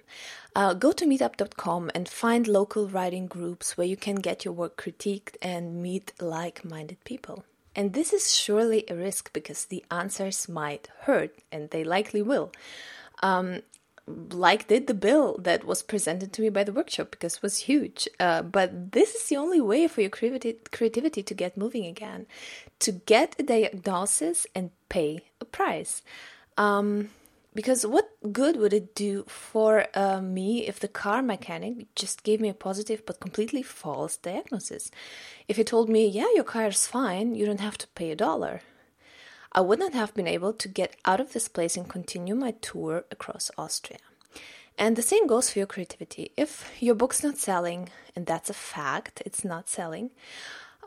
Uh, 0.54 0.74
go 0.74 0.92
to 0.92 1.06
meetup.com 1.06 1.90
and 1.94 2.08
find 2.08 2.48
local 2.48 2.88
writing 2.88 3.26
groups 3.26 3.76
where 3.76 3.86
you 3.86 3.96
can 3.96 4.16
get 4.16 4.44
your 4.44 4.54
work 4.54 4.76
critiqued 4.76 5.36
and 5.42 5.82
meet 5.82 6.12
like 6.20 6.64
minded 6.64 7.02
people. 7.04 7.44
And 7.74 7.92
this 7.92 8.12
is 8.12 8.34
surely 8.34 8.84
a 8.88 8.94
risk 8.94 9.32
because 9.34 9.66
the 9.66 9.84
answers 9.90 10.48
might 10.48 10.88
hurt, 11.00 11.38
and 11.52 11.68
they 11.70 11.84
likely 11.84 12.22
will. 12.22 12.50
Um, 13.22 13.60
like 14.06 14.68
did 14.68 14.86
the 14.86 14.94
bill 14.94 15.36
that 15.38 15.64
was 15.64 15.82
presented 15.82 16.32
to 16.32 16.42
me 16.42 16.48
by 16.48 16.62
the 16.64 16.72
workshop 16.72 17.10
because 17.10 17.36
it 17.36 17.42
was 17.42 17.58
huge. 17.58 18.08
Uh, 18.20 18.42
but 18.42 18.92
this 18.92 19.14
is 19.14 19.28
the 19.28 19.36
only 19.36 19.60
way 19.60 19.88
for 19.88 20.00
your 20.00 20.10
creativity, 20.10 20.58
creativity 20.70 21.22
to 21.22 21.34
get 21.34 21.56
moving 21.56 21.86
again, 21.86 22.26
to 22.78 22.92
get 22.92 23.34
a 23.38 23.42
diagnosis 23.42 24.46
and 24.54 24.70
pay 24.88 25.20
a 25.40 25.44
price. 25.44 26.02
Um, 26.56 27.10
because 27.56 27.86
what 27.86 28.10
good 28.32 28.56
would 28.56 28.74
it 28.74 28.94
do 28.94 29.24
for 29.26 29.86
uh, 29.94 30.20
me 30.20 30.66
if 30.68 30.78
the 30.78 30.88
car 30.88 31.22
mechanic 31.22 31.92
just 31.94 32.22
gave 32.22 32.38
me 32.40 32.50
a 32.50 32.54
positive 32.54 33.04
but 33.06 33.18
completely 33.18 33.62
false 33.62 34.16
diagnosis? 34.18 34.90
If 35.48 35.56
he 35.56 35.64
told 35.64 35.88
me, 35.88 36.06
yeah, 36.06 36.28
your 36.34 36.44
car 36.44 36.66
is 36.66 36.86
fine, 36.86 37.34
you 37.34 37.46
don't 37.46 37.60
have 37.60 37.78
to 37.78 37.88
pay 37.88 38.10
a 38.10 38.16
dollar. 38.16 38.60
I 39.52 39.62
would 39.62 39.78
not 39.78 39.94
have 39.94 40.12
been 40.12 40.28
able 40.28 40.52
to 40.52 40.68
get 40.68 40.96
out 41.06 41.18
of 41.18 41.32
this 41.32 41.48
place 41.48 41.78
and 41.78 41.88
continue 41.88 42.34
my 42.34 42.50
tour 42.60 43.04
across 43.10 43.50
Austria. 43.56 44.00
And 44.76 44.94
the 44.94 45.02
same 45.02 45.26
goes 45.26 45.48
for 45.50 45.58
your 45.58 45.66
creativity. 45.66 46.32
If 46.36 46.70
your 46.78 46.94
book's 46.94 47.24
not 47.24 47.38
selling, 47.38 47.88
and 48.14 48.26
that's 48.26 48.50
a 48.50 48.54
fact, 48.54 49.22
it's 49.24 49.44
not 49.44 49.70
selling, 49.70 50.10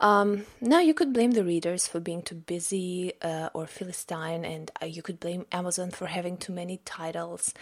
um, 0.00 0.46
now 0.60 0.80
you 0.80 0.94
could 0.94 1.12
blame 1.12 1.32
the 1.32 1.44
readers 1.44 1.86
for 1.86 2.00
being 2.00 2.22
too 2.22 2.34
busy 2.34 3.12
uh, 3.22 3.50
or 3.54 3.66
Philistine, 3.66 4.44
and 4.44 4.70
uh, 4.82 4.86
you 4.86 5.02
could 5.02 5.20
blame 5.20 5.46
Amazon 5.52 5.90
for 5.90 6.06
having 6.06 6.36
too 6.36 6.52
many 6.52 6.78
titles. 6.84 7.54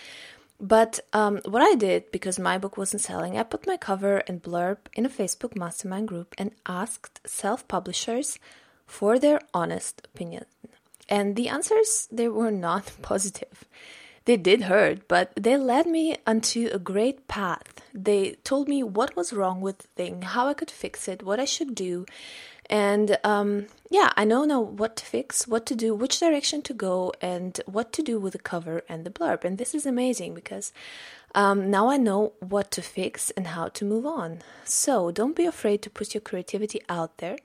But 0.61 1.01
um, 1.13 1.41
what 1.45 1.63
I 1.63 1.75
did, 1.75 2.11
because 2.11 2.39
my 2.39 2.59
book 2.59 2.77
wasn't 2.77 3.03
selling, 3.03 3.39
I 3.39 3.45
put 3.45 3.67
my 3.67 3.77
cover 3.77 4.19
and 4.27 4.43
blurb 4.43 4.79
in 4.95 5.07
a 5.07 5.11
Facebook 5.11 5.57
mastermind 5.57 6.09
group 6.09 6.35
and 6.37 6.51
asked 6.67 7.21
self 7.27 7.67
publishers 7.69 8.39
for 8.87 9.19
their 9.19 9.41
honest 9.55 10.03
opinion. 10.05 10.47
And 11.09 11.37
the 11.37 11.49
answers, 11.49 12.09
they 12.11 12.29
were 12.29 12.51
not 12.51 12.93
positive. 13.03 13.65
They 14.25 14.37
did 14.37 14.63
hurt, 14.63 15.09
but 15.09 15.33
they 15.37 15.57
led 15.57 15.87
me 15.87 16.17
onto 16.27 16.69
a 16.73 16.79
great 16.79 17.29
path. 17.29 17.78
They 17.95 18.37
told 18.45 18.69
me 18.69 18.83
what 18.83 19.17
was 19.17 19.33
wrong 19.33 19.61
with 19.61 19.79
the 19.79 19.89
thing, 19.89 20.23
how 20.23 20.47
I 20.47 20.55
could 20.55 20.71
fix 20.71 21.09
it, 21.09 21.23
what 21.23 21.41
I 21.41 21.45
should 21.45 21.75
do. 21.75 22.07
And 22.71 23.19
um, 23.25 23.67
yeah, 23.91 24.13
I 24.17 24.25
know 24.25 24.45
now 24.45 24.61
what 24.61 24.97
to 24.97 25.05
fix, 25.05 25.49
what 25.49 25.65
to 25.67 25.75
do, 25.75 25.95
which 25.95 26.21
direction 26.21 26.61
to 26.63 26.75
go, 26.75 27.13
and 27.23 27.59
what 27.65 27.93
to 27.95 28.03
do 28.03 28.19
with 28.19 28.35
the 28.35 28.39
cover 28.39 28.83
and 28.89 29.05
the 29.05 29.11
blurb. 29.11 29.45
And 29.45 29.57
this 29.57 29.75
is 29.75 29.87
amazing 29.87 30.35
because 30.35 30.73
um, 31.35 31.71
now 31.71 31.89
I 31.89 31.97
know 31.97 32.33
what 32.41 32.71
to 32.73 32.83
fix 32.83 33.31
and 33.31 33.49
how 33.49 33.69
to 33.69 33.85
move 33.85 34.05
on. 34.05 34.43
So 34.65 35.11
don't 35.11 35.37
be 35.37 35.47
afraid 35.47 35.83
to 35.83 35.91
put 35.91 36.15
your 36.15 36.21
creativity 36.21 36.81
out 36.89 37.19
there 37.19 37.39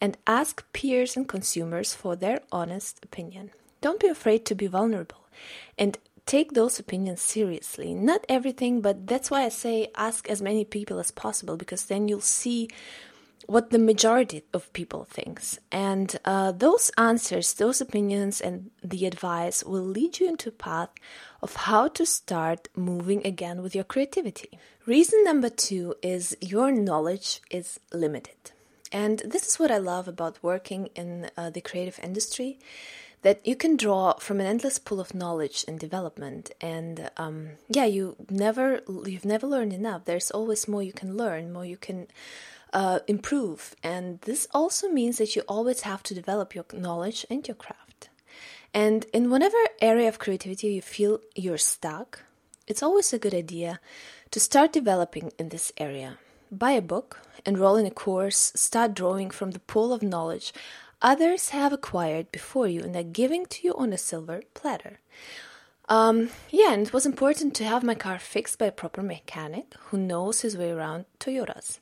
and 0.00 0.16
ask 0.26 0.64
peers 0.72 1.16
and 1.16 1.28
consumers 1.28 1.94
for 1.94 2.16
their 2.16 2.40
honest 2.50 3.00
opinion. 3.02 3.50
Don't 3.80 4.00
be 4.00 4.08
afraid 4.08 4.46
to 4.46 4.54
be 4.54 4.66
vulnerable 4.66 5.22
and 5.78 5.98
take 6.26 6.52
those 6.52 6.78
opinions 6.78 7.20
seriously. 7.20 7.94
Not 7.94 8.24
everything, 8.28 8.80
but 8.80 9.06
that's 9.06 9.30
why 9.30 9.44
I 9.44 9.48
say 9.48 9.90
ask 9.96 10.28
as 10.28 10.42
many 10.42 10.64
people 10.64 10.98
as 10.98 11.10
possible 11.10 11.56
because 11.56 11.86
then 11.86 12.08
you'll 12.08 12.20
see 12.20 12.68
what 13.46 13.70
the 13.70 13.78
majority 13.78 14.44
of 14.52 14.72
people 14.72 15.04
thinks. 15.04 15.58
And 15.70 16.16
uh, 16.24 16.52
those 16.52 16.90
answers 16.96 17.54
those 17.54 17.80
opinions 17.80 18.40
and 18.40 18.70
the 18.82 19.06
advice 19.06 19.64
will 19.64 19.82
lead 19.82 20.20
you 20.20 20.28
into 20.28 20.50
a 20.50 20.52
path 20.52 20.90
of 21.42 21.56
how 21.56 21.88
to 21.88 22.06
start 22.06 22.68
moving 22.76 23.26
again 23.26 23.62
with 23.62 23.74
your 23.74 23.84
creativity. 23.84 24.58
Reason 24.86 25.24
number 25.24 25.48
two 25.48 25.94
is 26.02 26.36
your 26.40 26.70
knowledge 26.70 27.40
is 27.50 27.80
limited. 27.92 28.52
And 28.92 29.22
this 29.24 29.46
is 29.46 29.58
what 29.58 29.70
i 29.70 29.78
love 29.78 30.06
about 30.06 30.42
working 30.42 30.90
in 30.94 31.30
uh, 31.36 31.48
the 31.50 31.62
creative 31.62 31.98
industry 32.02 32.58
that 33.22 33.46
you 33.46 33.56
can 33.56 33.76
draw 33.76 34.14
from 34.14 34.40
an 34.40 34.46
endless 34.46 34.78
pool 34.78 35.00
of 35.00 35.14
knowledge 35.14 35.64
and 35.66 35.78
development. 35.78 36.50
And 36.60 37.10
um, 37.16 37.50
yeah 37.68 37.84
you 37.84 38.16
never 38.28 38.82
you've 39.06 39.24
never 39.24 39.46
learned 39.46 39.72
enough. 39.72 40.04
There's 40.04 40.30
always 40.30 40.68
more 40.68 40.82
you 40.82 40.92
can 40.92 41.16
learn 41.16 41.52
more 41.52 41.64
you 41.64 41.76
can 41.76 42.08
uh, 42.72 43.00
improve. 43.06 43.74
And 43.82 44.20
this 44.22 44.46
also 44.52 44.88
means 44.88 45.18
that 45.18 45.34
you 45.36 45.42
always 45.48 45.82
have 45.82 46.02
to 46.04 46.14
develop 46.14 46.54
your 46.54 46.64
knowledge 46.72 47.24
and 47.30 47.46
your 47.46 47.54
craft. 47.54 48.08
And 48.74 49.06
in 49.12 49.30
whatever 49.30 49.58
area 49.80 50.08
of 50.08 50.18
creativity 50.18 50.68
you 50.68 50.82
feel 50.82 51.20
you're 51.34 51.58
stuck 51.58 52.24
it's 52.66 52.82
always 52.82 53.12
a 53.12 53.18
good 53.18 53.34
idea 53.34 53.80
to 54.30 54.38
start 54.40 54.72
developing 54.72 55.32
in 55.38 55.48
this 55.48 55.72
area. 55.76 56.18
Buy 56.50 56.72
a 56.72 56.80
book 56.80 57.20
enroll 57.44 57.76
in 57.76 57.86
a 57.86 57.90
course 57.90 58.52
start 58.54 58.94
drawing 58.94 59.30
from 59.30 59.50
the 59.50 59.58
pool 59.58 59.92
of 59.92 60.02
knowledge 60.02 60.52
others 61.02 61.50
have 61.50 61.72
acquired 61.72 62.32
before 62.32 62.68
you 62.68 62.80
and 62.80 62.96
are 62.96 63.02
giving 63.02 63.44
to 63.46 63.66
you 63.66 63.74
on 63.76 63.92
a 63.92 63.98
silver 63.98 64.42
platter. 64.54 65.00
Um, 65.88 66.30
yeah, 66.50 66.72
and 66.72 66.86
it 66.86 66.92
was 66.92 67.04
important 67.04 67.54
to 67.56 67.64
have 67.64 67.82
my 67.82 67.94
car 67.94 68.18
fixed 68.18 68.58
by 68.58 68.66
a 68.66 68.72
proper 68.72 69.02
mechanic 69.02 69.74
who 69.86 69.98
knows 69.98 70.40
his 70.40 70.56
way 70.56 70.70
around 70.70 71.04
Toyotas. 71.18 71.80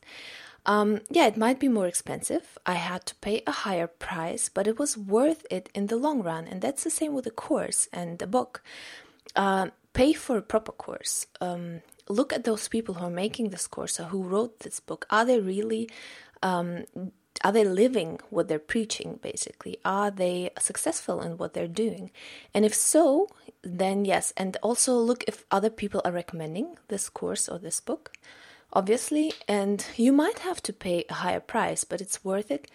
Um, 0.66 1.00
yeah, 1.10 1.26
it 1.26 1.36
might 1.36 1.60
be 1.60 1.68
more 1.68 1.86
expensive. 1.86 2.58
I 2.66 2.74
had 2.74 3.06
to 3.06 3.14
pay 3.16 3.42
a 3.46 3.52
higher 3.52 3.86
price, 3.86 4.48
but 4.48 4.66
it 4.66 4.78
was 4.78 4.96
worth 4.96 5.46
it 5.50 5.68
in 5.74 5.86
the 5.86 5.96
long 5.96 6.22
run. 6.22 6.46
And 6.46 6.60
that's 6.60 6.84
the 6.84 6.90
same 6.90 7.14
with 7.14 7.26
a 7.26 7.30
course 7.30 7.88
and 7.92 8.20
a 8.20 8.26
book. 8.26 8.62
Uh, 9.36 9.68
pay 9.92 10.12
for 10.12 10.36
a 10.36 10.42
proper 10.42 10.72
course. 10.72 11.26
Um, 11.40 11.82
look 12.08 12.32
at 12.32 12.44
those 12.44 12.68
people 12.68 12.96
who 12.96 13.04
are 13.06 13.10
making 13.10 13.50
this 13.50 13.66
course 13.66 13.98
or 14.00 14.04
who 14.04 14.22
wrote 14.22 14.60
this 14.60 14.80
book. 14.80 15.06
Are 15.08 15.24
they 15.24 15.40
really 15.40 15.88
um, 16.42 16.84
are 17.42 17.52
they 17.52 17.64
living 17.64 18.20
what 18.28 18.49
they're 18.49 18.59
preaching 18.59 19.18
basically? 19.23 19.78
Are 19.85 20.11
they 20.11 20.50
successful 20.59 21.20
in 21.20 21.38
what 21.38 21.54
they're 21.54 21.66
doing? 21.66 22.11
And 22.54 22.64
if 22.64 22.75
so 22.75 23.28
then 23.62 24.04
yes. 24.04 24.32
And 24.37 24.56
also 24.62 24.94
look 24.94 25.25
if 25.26 25.44
other 25.50 25.70
people 25.70 26.00
are 26.04 26.12
recommending 26.12 26.76
this 26.88 27.09
course 27.09 27.49
or 27.49 27.59
this 27.59 27.80
book 27.80 28.12
obviously. 28.73 29.32
And 29.49 29.85
you 29.97 30.12
might 30.12 30.40
have 30.40 30.62
to 30.62 30.73
pay 30.73 31.04
a 31.09 31.14
higher 31.14 31.40
price 31.40 31.85
but 31.85 32.00
it's 32.00 32.25
worth 32.25 32.50
it 32.50 32.70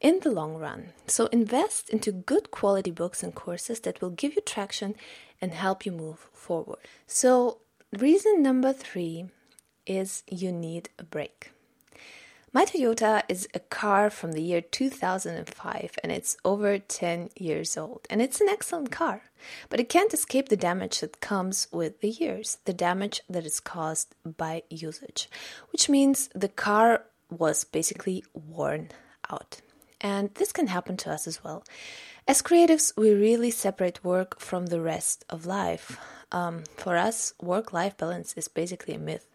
in 0.00 0.20
the 0.20 0.30
long 0.30 0.56
run. 0.56 0.92
So 1.06 1.26
invest 1.26 1.88
into 1.88 2.12
good 2.12 2.50
quality 2.50 2.90
books 2.90 3.22
and 3.22 3.34
courses 3.34 3.80
that 3.80 4.00
will 4.00 4.10
give 4.10 4.34
you 4.34 4.42
traction 4.42 4.94
and 5.40 5.52
help 5.52 5.86
you 5.86 5.92
move 5.92 6.18
forward. 6.32 6.80
So 7.06 7.58
reason 7.96 8.42
number 8.42 8.72
3 8.72 9.26
is 9.86 10.22
you 10.28 10.52
need 10.52 10.90
a 10.98 11.04
break 11.04 11.51
my 12.52 12.66
Toyota 12.66 13.22
is 13.28 13.48
a 13.54 13.58
car 13.58 14.10
from 14.10 14.32
the 14.32 14.42
year 14.42 14.60
2005 14.60 15.98
and 16.02 16.12
it's 16.12 16.36
over 16.44 16.78
10 16.78 17.30
years 17.34 17.78
old. 17.78 18.06
And 18.10 18.20
it's 18.20 18.42
an 18.42 18.48
excellent 18.48 18.90
car, 18.90 19.22
but 19.70 19.80
it 19.80 19.88
can't 19.88 20.12
escape 20.12 20.50
the 20.50 20.56
damage 20.56 21.00
that 21.00 21.20
comes 21.20 21.66
with 21.72 22.00
the 22.00 22.10
years, 22.10 22.58
the 22.66 22.74
damage 22.74 23.22
that 23.30 23.46
is 23.46 23.58
caused 23.58 24.14
by 24.24 24.64
usage, 24.68 25.30
which 25.72 25.88
means 25.88 26.28
the 26.34 26.48
car 26.48 27.04
was 27.30 27.64
basically 27.64 28.22
worn 28.34 28.90
out. 29.30 29.62
And 30.02 30.34
this 30.34 30.52
can 30.52 30.66
happen 30.66 30.98
to 30.98 31.10
us 31.10 31.26
as 31.26 31.42
well. 31.42 31.64
As 32.28 32.42
creatives, 32.42 32.92
we 32.96 33.12
really 33.12 33.50
separate 33.50 34.04
work 34.04 34.38
from 34.40 34.66
the 34.66 34.80
rest 34.80 35.24
of 35.30 35.46
life. 35.46 35.98
Um, 36.30 36.64
for 36.76 36.96
us, 36.96 37.32
work 37.40 37.72
life 37.72 37.96
balance 37.96 38.34
is 38.34 38.48
basically 38.48 38.94
a 38.94 38.98
myth. 38.98 39.31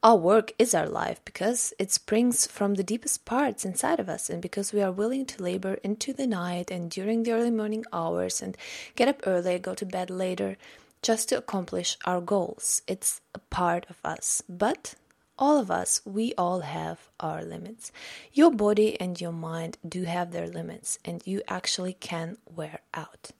Our 0.00 0.14
work 0.14 0.52
is 0.60 0.74
our 0.74 0.88
life 0.88 1.20
because 1.24 1.74
it 1.76 1.90
springs 1.90 2.46
from 2.46 2.74
the 2.74 2.84
deepest 2.84 3.24
parts 3.24 3.64
inside 3.64 3.98
of 3.98 4.08
us, 4.08 4.30
and 4.30 4.40
because 4.40 4.72
we 4.72 4.80
are 4.80 4.92
willing 4.92 5.26
to 5.26 5.42
labor 5.42 5.74
into 5.82 6.12
the 6.12 6.26
night 6.26 6.70
and 6.70 6.88
during 6.88 7.24
the 7.24 7.32
early 7.32 7.50
morning 7.50 7.84
hours 7.92 8.40
and 8.40 8.56
get 8.94 9.08
up 9.08 9.26
early, 9.26 9.58
go 9.58 9.74
to 9.74 9.84
bed 9.84 10.08
later, 10.08 10.56
just 11.02 11.28
to 11.30 11.38
accomplish 11.38 11.96
our 12.04 12.20
goals. 12.20 12.82
It's 12.86 13.20
a 13.34 13.40
part 13.40 13.86
of 13.90 13.96
us. 14.04 14.40
But 14.48 14.94
all 15.36 15.58
of 15.58 15.68
us, 15.68 16.00
we 16.04 16.32
all 16.38 16.60
have 16.60 17.08
our 17.18 17.42
limits. 17.42 17.90
Your 18.32 18.52
body 18.52 19.00
and 19.00 19.20
your 19.20 19.32
mind 19.32 19.78
do 19.86 20.04
have 20.04 20.30
their 20.30 20.46
limits, 20.46 21.00
and 21.04 21.26
you 21.26 21.42
actually 21.48 21.94
can 21.94 22.38
wear 22.54 22.82
out. 22.94 23.32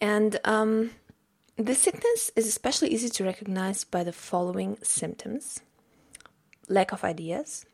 And 0.00 0.40
um, 0.42 0.90
the 1.54 1.76
sickness 1.76 2.32
is 2.34 2.48
especially 2.48 2.88
easy 2.88 3.10
to 3.10 3.24
recognize 3.24 3.84
by 3.84 4.02
the 4.02 4.12
following 4.12 4.76
symptoms 4.82 5.60
lack 6.68 6.92
of 6.92 7.04
ideas, 7.04 7.66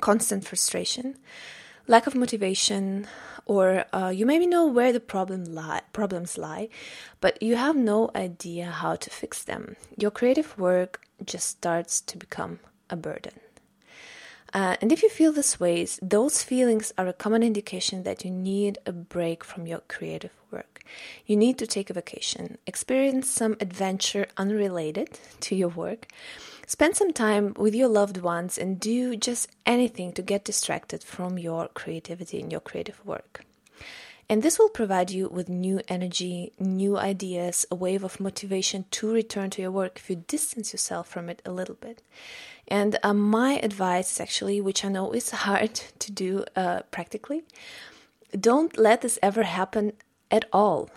constant 0.00 0.44
frustration, 0.44 1.16
lack 1.86 2.06
of 2.06 2.14
motivation, 2.14 3.06
or 3.46 3.84
uh, 3.92 4.12
you 4.14 4.26
maybe 4.26 4.46
know 4.46 4.66
where 4.66 4.92
the 4.92 5.00
problem 5.00 5.44
lie, 5.44 5.82
problems 5.92 6.38
lie, 6.38 6.68
but 7.20 7.42
you 7.42 7.56
have 7.56 7.76
no 7.76 8.10
idea 8.14 8.66
how 8.66 8.94
to 8.96 9.10
fix 9.10 9.42
them. 9.42 9.76
Your 9.96 10.10
creative 10.10 10.56
work 10.58 11.00
just 11.24 11.48
starts 11.48 12.00
to 12.02 12.16
become 12.16 12.60
a 12.88 12.96
burden. 12.96 13.40
Uh, 14.52 14.76
and 14.80 14.90
if 14.90 15.02
you 15.02 15.08
feel 15.08 15.32
this 15.32 15.60
ways, 15.60 15.98
those 16.02 16.42
feelings 16.42 16.92
are 16.98 17.06
a 17.06 17.12
common 17.12 17.42
indication 17.42 18.02
that 18.02 18.24
you 18.24 18.30
need 18.30 18.78
a 18.84 18.92
break 18.92 19.44
from 19.44 19.66
your 19.66 19.80
creative 19.86 20.32
work. 20.50 20.80
You 21.24 21.36
need 21.36 21.56
to 21.58 21.68
take 21.68 21.88
a 21.88 21.94
vacation, 21.94 22.58
experience 22.66 23.28
some 23.30 23.56
adventure 23.60 24.26
unrelated 24.36 25.20
to 25.40 25.54
your 25.54 25.68
work, 25.68 26.08
Spend 26.70 26.94
some 26.94 27.12
time 27.12 27.52
with 27.58 27.74
your 27.74 27.88
loved 27.88 28.18
ones 28.18 28.56
and 28.56 28.78
do 28.78 29.16
just 29.16 29.48
anything 29.66 30.12
to 30.12 30.22
get 30.22 30.44
distracted 30.44 31.02
from 31.02 31.36
your 31.36 31.66
creativity 31.66 32.38
and 32.40 32.52
your 32.52 32.60
creative 32.60 33.04
work. 33.04 33.44
And 34.28 34.40
this 34.40 34.56
will 34.56 34.68
provide 34.68 35.10
you 35.10 35.28
with 35.28 35.48
new 35.48 35.80
energy, 35.88 36.52
new 36.60 36.96
ideas, 36.96 37.66
a 37.72 37.74
wave 37.74 38.04
of 38.04 38.20
motivation 38.20 38.84
to 38.92 39.12
return 39.12 39.50
to 39.50 39.62
your 39.62 39.72
work 39.72 39.96
if 39.96 40.08
you 40.08 40.22
distance 40.28 40.72
yourself 40.72 41.08
from 41.08 41.28
it 41.28 41.42
a 41.44 41.50
little 41.50 41.74
bit. 41.74 42.02
And 42.68 43.00
uh, 43.02 43.14
my 43.14 43.54
advice 43.54 44.20
actually, 44.20 44.60
which 44.60 44.84
I 44.84 44.90
know 44.90 45.10
is 45.10 45.30
hard 45.46 45.74
to 45.74 46.12
do 46.12 46.44
uh, 46.54 46.82
practically, 46.92 47.42
don't 48.38 48.78
let 48.78 49.00
this 49.00 49.18
ever 49.24 49.42
happen 49.42 49.94
at 50.30 50.44
all 50.52 50.88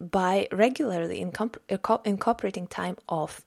by 0.00 0.48
regularly 0.50 1.20
incorporating 1.20 2.66
time 2.68 2.96
off 3.06 3.44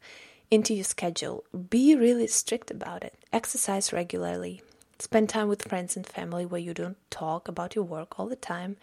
into 0.49 0.73
your 0.73 0.83
schedule. 0.83 1.43
Be 1.69 1.95
really 1.95 2.27
strict 2.27 2.71
about 2.71 3.03
it. 3.03 3.15
Exercise 3.31 3.91
regularly. 3.91 4.61
Spend 4.99 5.29
time 5.29 5.47
with 5.47 5.67
friends 5.67 5.95
and 5.95 6.07
family 6.07 6.45
where 6.45 6.59
you 6.59 6.73
don't 6.73 6.97
talk 7.11 7.47
about 7.47 7.75
your 7.75 7.83
work 7.83 8.19
all 8.19 8.27
the 8.27 8.35
time. 8.35 8.77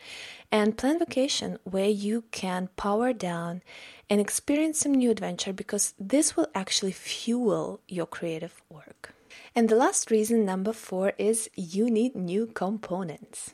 And 0.52 0.78
plan 0.78 0.98
vacation 0.98 1.58
where 1.64 1.88
you 1.88 2.24
can 2.30 2.68
power 2.76 3.12
down 3.12 3.62
and 4.08 4.20
experience 4.20 4.78
some 4.78 4.92
new 4.94 5.10
adventure 5.10 5.52
because 5.52 5.92
this 5.98 6.36
will 6.36 6.48
actually 6.54 6.92
fuel 6.92 7.80
your 7.88 8.06
creative 8.06 8.62
work. 8.68 9.12
And 9.56 9.68
the 9.68 9.76
last 9.76 10.10
reason, 10.10 10.44
number 10.44 10.72
four, 10.72 11.14
is 11.18 11.50
you 11.56 11.90
need 11.90 12.14
new 12.14 12.46
components. 12.46 13.52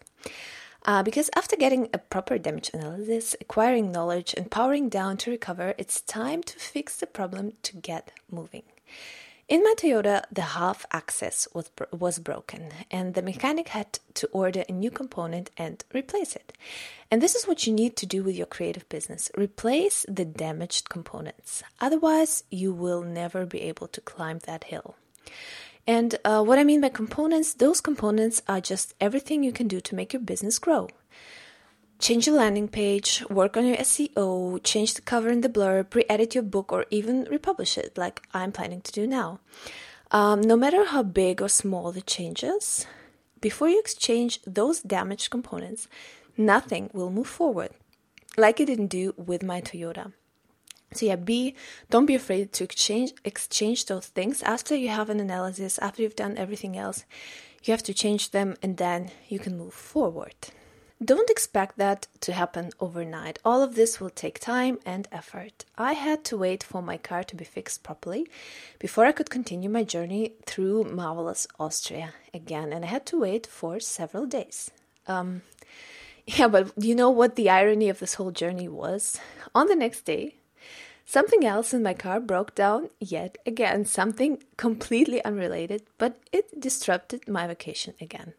Uh, 0.85 1.03
because 1.03 1.31
after 1.37 1.57
getting 1.57 1.89
a 1.93 1.99
proper 1.99 2.39
damage 2.39 2.71
analysis, 2.73 3.37
acquiring 3.41 3.93
knowledge, 3.93 4.35
and 4.37 4.51
powering 4.51 4.89
down 4.89 5.17
to 5.19 5.31
recover, 5.31 5.75
it's 5.77 6.01
time 6.01 6.43
to 6.43 6.59
fix 6.59 6.97
the 6.97 7.07
problem 7.07 7.53
to 7.63 7.77
get 7.77 8.13
moving. 8.31 8.63
In 9.51 9.65
my 9.65 9.75
Toyota, 9.77 10.23
the 10.31 10.43
half 10.43 10.87
axis 10.93 11.49
was, 11.53 11.73
was 11.91 12.21
broken, 12.21 12.71
and 12.89 13.15
the 13.15 13.21
mechanic 13.21 13.69
had 13.69 13.99
to 14.15 14.29
order 14.29 14.65
a 14.69 14.73
new 14.73 14.93
component 14.93 15.51
and 15.57 15.85
replace 15.93 16.37
it. 16.37 16.53
And 17.11 17.21
this 17.21 17.35
is 17.35 17.49
what 17.49 17.67
you 17.67 17.73
need 17.73 17.97
to 17.97 18.07
do 18.07 18.23
with 18.23 18.37
your 18.37 18.47
creative 18.47 18.89
business 18.89 19.29
replace 19.37 20.07
the 20.09 20.25
damaged 20.25 20.89
components. 20.89 21.65
Otherwise, 21.81 22.45
you 22.49 22.73
will 22.73 23.03
never 23.03 23.45
be 23.45 23.63
able 23.63 23.89
to 23.89 24.01
climb 24.01 24.39
that 24.47 24.65
hill. 24.65 24.95
And 25.87 26.17
uh, 26.25 26.43
what 26.43 26.59
I 26.59 26.65
mean 26.65 26.81
by 26.81 26.89
components, 26.89 27.55
those 27.55 27.81
components 27.81 28.43
are 28.49 28.61
just 28.61 28.95
everything 29.01 29.43
you 29.43 29.53
can 29.53 29.69
do 29.69 29.81
to 29.81 29.95
make 29.95 30.13
your 30.13 30.23
business 30.23 30.59
grow. 30.59 30.89
Change 31.99 32.27
your 32.27 32.37
landing 32.37 32.69
page, 32.69 33.23
work 33.29 33.57
on 33.57 33.67
your 33.67 33.77
SEO, 33.77 34.63
change 34.65 34.95
the 34.95 35.03
cover 35.03 35.29
and 35.29 35.45
the 35.45 35.51
blurb, 35.51 35.95
re 35.95 36.05
edit 36.09 36.35
your 36.35 36.45
book, 36.45 36.73
or 36.73 36.87
even 36.91 37.25
republish 37.31 37.77
it, 37.77 37.99
like 37.99 38.23
I'm 38.33 38.53
planning 38.53 38.81
to 38.83 38.93
do 38.93 39.07
now. 39.07 39.41
Um, 40.11 40.41
no 40.41 40.57
matter 40.57 40.87
how 40.87 41.03
big 41.03 41.43
or 41.43 41.49
small 41.49 41.93
the 41.93 42.01
changes, 42.01 42.87
before 43.41 43.69
you 43.69 43.79
exchange 43.79 44.41
those 44.47 44.81
damaged 44.81 45.31
components, 45.31 45.89
nothing 46.39 46.89
will 46.95 47.11
move 47.11 47.27
forward, 47.29 47.71
like 48.37 48.61
it 48.61 48.67
didn't 48.67 48.87
do 48.87 49.15
with 49.17 49.43
my 49.43 49.61
Toyota. 49.61 50.13
So 50.93 51.07
yeah, 51.07 51.17
be 51.17 51.55
don't 51.89 52.07
be 52.07 52.17
afraid 52.17 52.53
to 52.55 52.65
exchange 52.65 53.13
exchange 53.25 53.87
those 53.87 54.07
things 54.07 54.43
after 54.43 54.75
you 54.75 54.89
have 54.89 55.09
an 55.09 55.21
analysis, 55.21 55.79
after 55.79 56.03
you've 56.03 56.17
done 56.17 56.37
everything 56.37 56.77
else. 56.77 57.05
You 57.63 57.73
have 57.73 57.83
to 57.85 57.95
change 57.95 58.31
them 58.31 58.57
and 58.63 58.77
then 58.77 59.11
you 59.29 59.39
can 59.39 59.57
move 59.57 59.75
forward. 59.75 60.35
Don't 61.03 61.31
expect 61.31 61.79
that 61.79 62.09
to 62.21 62.35
happen 62.35 62.73
overnight. 62.79 63.39
All 63.43 63.63
of 63.63 63.75
this 63.75 64.01
will 64.01 64.11
take 64.11 64.39
time 64.39 64.79
and 64.85 65.09
effort. 65.11 65.65
I 65.79 65.95
had 65.95 66.25
to 66.25 66.37
wait 66.37 66.63
for 66.63 66.83
my 66.83 66.99
car 66.99 67.25
to 67.25 67.37
be 67.37 67.45
fixed 67.45 67.83
properly 67.83 68.29
before 68.79 69.07
I 69.07 69.13
could 69.13 69.31
continue 69.31 69.71
my 69.71 69.83
journey 69.83 70.33
through 70.45 70.85
marvelous 70.85 71.47
Austria 71.59 72.13
again, 72.35 72.71
and 72.75 72.85
I 72.85 72.89
had 72.89 73.07
to 73.07 73.21
wait 73.21 73.47
for 73.47 73.81
several 73.81 74.27
days. 74.27 74.71
Um, 75.07 75.41
yeah, 76.27 76.49
but 76.49 76.71
you 76.77 76.95
know 76.95 77.09
what 77.09 77.35
the 77.35 77.49
irony 77.49 77.89
of 77.89 77.99
this 77.99 78.15
whole 78.15 78.31
journey 78.31 78.69
was? 78.69 79.19
On 79.55 79.69
the 79.69 79.77
next 79.77 80.03
day, 80.05 80.35
Something 81.11 81.45
else 81.45 81.75
in 81.75 81.83
my 81.83 81.93
car 81.93 82.21
broke 82.21 82.55
down 82.55 82.89
yet 83.01 83.37
again, 83.45 83.85
something 83.85 84.41
completely 84.57 85.21
unrelated, 85.25 85.83
but 85.99 86.21
it 86.31 86.61
disrupted 86.61 87.27
my 87.27 87.49
vacation 87.49 87.95
again. 88.01 88.35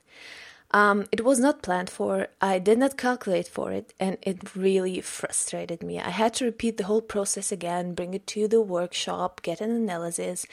Um, 0.72 1.04
it 1.12 1.26
was 1.26 1.38
not 1.38 1.64
planned 1.64 1.90
for, 1.90 2.30
I 2.40 2.60
did 2.60 2.78
not 2.78 2.96
calculate 2.96 3.50
for 3.50 3.74
it, 3.74 3.94
and 4.00 4.18
it 4.22 4.56
really 4.56 5.02
frustrated 5.02 5.84
me. 5.84 6.00
I 6.00 6.12
had 6.12 6.34
to 6.36 6.46
repeat 6.46 6.78
the 6.78 6.86
whole 6.86 7.02
process 7.02 7.52
again, 7.52 7.94
bring 7.94 8.14
it 8.14 8.26
to 8.28 8.48
the 8.48 8.62
workshop, 8.62 9.42
get 9.42 9.60
an 9.60 9.72
analysis, 9.72 10.46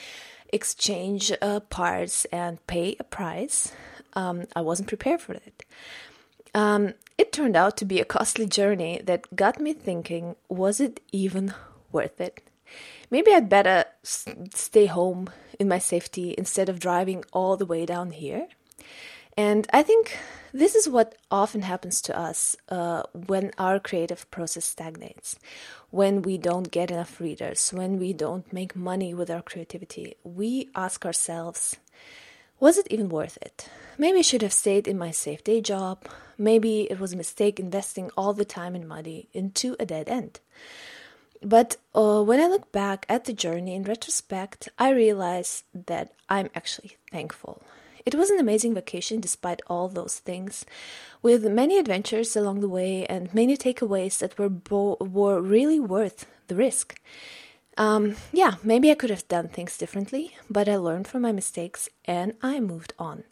exchange 0.53 1.31
uh, 1.41 1.61
parts, 1.61 2.25
and 2.33 2.67
pay 2.67 2.97
a 2.99 3.05
price. 3.05 3.71
Um, 4.15 4.49
I 4.57 4.63
wasn't 4.63 4.89
prepared 4.89 5.21
for 5.21 5.35
it. 5.35 5.65
Um, 6.53 6.95
it 7.17 7.33
turned 7.33 7.55
out 7.55 7.77
to 7.77 7.85
be 7.85 8.01
a 8.01 8.05
costly 8.05 8.47
journey 8.47 9.01
that 9.05 9.37
got 9.37 9.61
me 9.61 9.73
thinking 9.73 10.35
was 10.49 10.81
it 10.81 10.99
even 11.13 11.55
worth 11.93 12.21
it? 12.21 12.43
Maybe 13.11 13.33
I'd 13.33 13.49
better 13.49 13.85
s- 14.05 14.27
stay 14.55 14.87
home 14.87 15.31
in 15.59 15.69
my 15.69 15.79
safety 15.79 16.35
instead 16.37 16.69
of 16.69 16.79
driving 16.79 17.25
all 17.33 17.57
the 17.57 17.67
way 17.67 17.87
down 17.87 18.11
here. 18.11 18.49
And 19.37 19.67
I 19.73 19.83
think 19.83 20.19
this 20.53 20.75
is 20.75 20.89
what 20.89 21.15
often 21.31 21.63
happens 21.63 22.01
to 22.03 22.19
us 22.19 22.57
uh, 22.69 23.05
when 23.13 23.53
our 23.57 23.79
creative 23.79 24.29
process 24.31 24.65
stagnates, 24.65 25.39
when 25.91 26.23
we 26.23 26.39
don't 26.39 26.71
get 26.73 26.91
enough 26.91 27.21
readers, 27.21 27.71
when 27.71 27.99
we 27.99 28.13
don't 28.13 28.53
make 28.53 28.75
money 28.75 29.15
with 29.15 29.31
our 29.31 29.43
creativity. 29.43 30.17
We 30.25 30.71
ask 30.75 31.07
ourselves, 31.07 31.77
was 32.59 32.79
it 32.79 32.89
even 32.91 33.09
worth 33.09 33.39
it? 33.41 33.69
Maybe 33.97 34.19
I 34.19 34.23
should 34.23 34.43
have 34.43 34.53
stayed 34.53 34.89
in 34.89 34.99
my 34.99 35.13
safe 35.13 35.45
day 35.45 35.61
job. 35.61 36.09
Maybe 36.37 36.91
it 36.91 36.99
was 36.99 37.13
a 37.13 37.17
mistake 37.17 37.61
investing 37.61 38.11
all 38.17 38.33
the 38.33 38.45
time 38.45 38.75
and 38.75 38.89
money 38.89 39.29
into 39.33 39.77
a 39.79 39.87
dead 39.87 40.09
end. 40.09 40.41
But 41.43 41.77
uh, 41.95 42.23
when 42.23 42.41
I 42.41 42.49
look 42.49 42.73
back 42.73 43.07
at 43.09 43.25
the 43.25 43.33
journey 43.33 43.75
in 43.75 43.85
retrospect, 43.85 44.69
I 44.79 44.91
realize 44.91 45.65
that 45.87 46.13
I'm 46.29 46.51
actually 46.55 46.97
thankful. 47.11 47.63
It 48.05 48.15
was 48.15 48.31
an 48.31 48.41
amazing 48.41 48.75
vacation 48.75 49.21
despite 49.21 49.61
all 49.67 49.89
those 49.89 50.19
things, 50.19 50.65
with 51.21 51.45
many 51.45 51.79
adventures 51.79 52.37
along 52.37 52.61
the 52.61 52.69
way 52.69 53.05
and 53.07 53.33
many 53.35 53.57
takeaways 53.57 54.19
that 54.19 54.39
were 54.39 54.49
bo- 54.49 54.97
were 55.01 55.41
really 55.41 55.79
worth 55.79 56.27
the 56.47 56.55
risk. 56.55 56.99
Um, 57.77 58.17
yeah, 58.33 58.55
maybe 58.65 58.91
I 58.91 58.95
could 58.95 59.11
have 59.11 59.29
done 59.29 59.49
things 59.49 59.79
differently, 59.79 60.37
but 60.51 60.69
I 60.69 60.77
learned 60.77 61.07
from 61.07 61.23
my 61.23 61.33
mistakes 61.33 61.89
and 62.05 62.35
I 62.43 62.59
moved 62.61 62.93
on. 62.99 63.25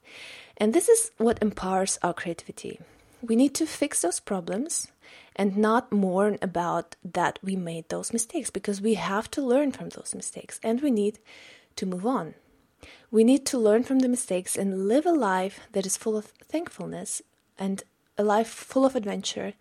And 0.57 0.73
this 0.73 0.89
is 0.89 1.11
what 1.17 1.43
empowers 1.43 1.99
our 2.03 2.15
creativity. 2.15 2.79
We 3.23 3.35
need 3.35 3.55
to 3.55 3.67
fix 3.67 4.03
those 4.03 4.21
problems 4.21 4.89
and 5.37 5.57
not 5.57 5.93
mourn 5.93 6.39
about 6.43 6.97
that 7.05 7.39
we 7.43 7.55
made 7.55 7.89
those 7.89 8.13
mistakes 8.13 8.51
because 8.51 8.81
we 8.81 8.95
have 8.95 9.31
to 9.31 9.43
learn 9.43 9.71
from 9.71 9.91
those 9.91 10.15
mistakes 10.15 10.59
and 10.63 10.81
we 10.81 10.91
need 10.91 11.19
to 11.77 11.87
move 11.87 12.07
on. 12.07 12.35
We 13.11 13.23
need 13.23 13.47
to 13.47 13.59
learn 13.59 13.85
from 13.85 14.01
the 14.01 14.09
mistakes 14.09 14.57
and 14.57 14.89
live 14.89 15.07
a 15.07 15.13
life 15.13 15.61
that 15.73 15.87
is 15.87 15.97
full 15.97 16.17
of 16.17 16.27
thankfulness 16.27 17.23
and 17.59 17.83
a 18.19 18.25
life 18.25 18.49
full 18.49 18.85
of 18.85 18.97
adventure. 18.97 19.53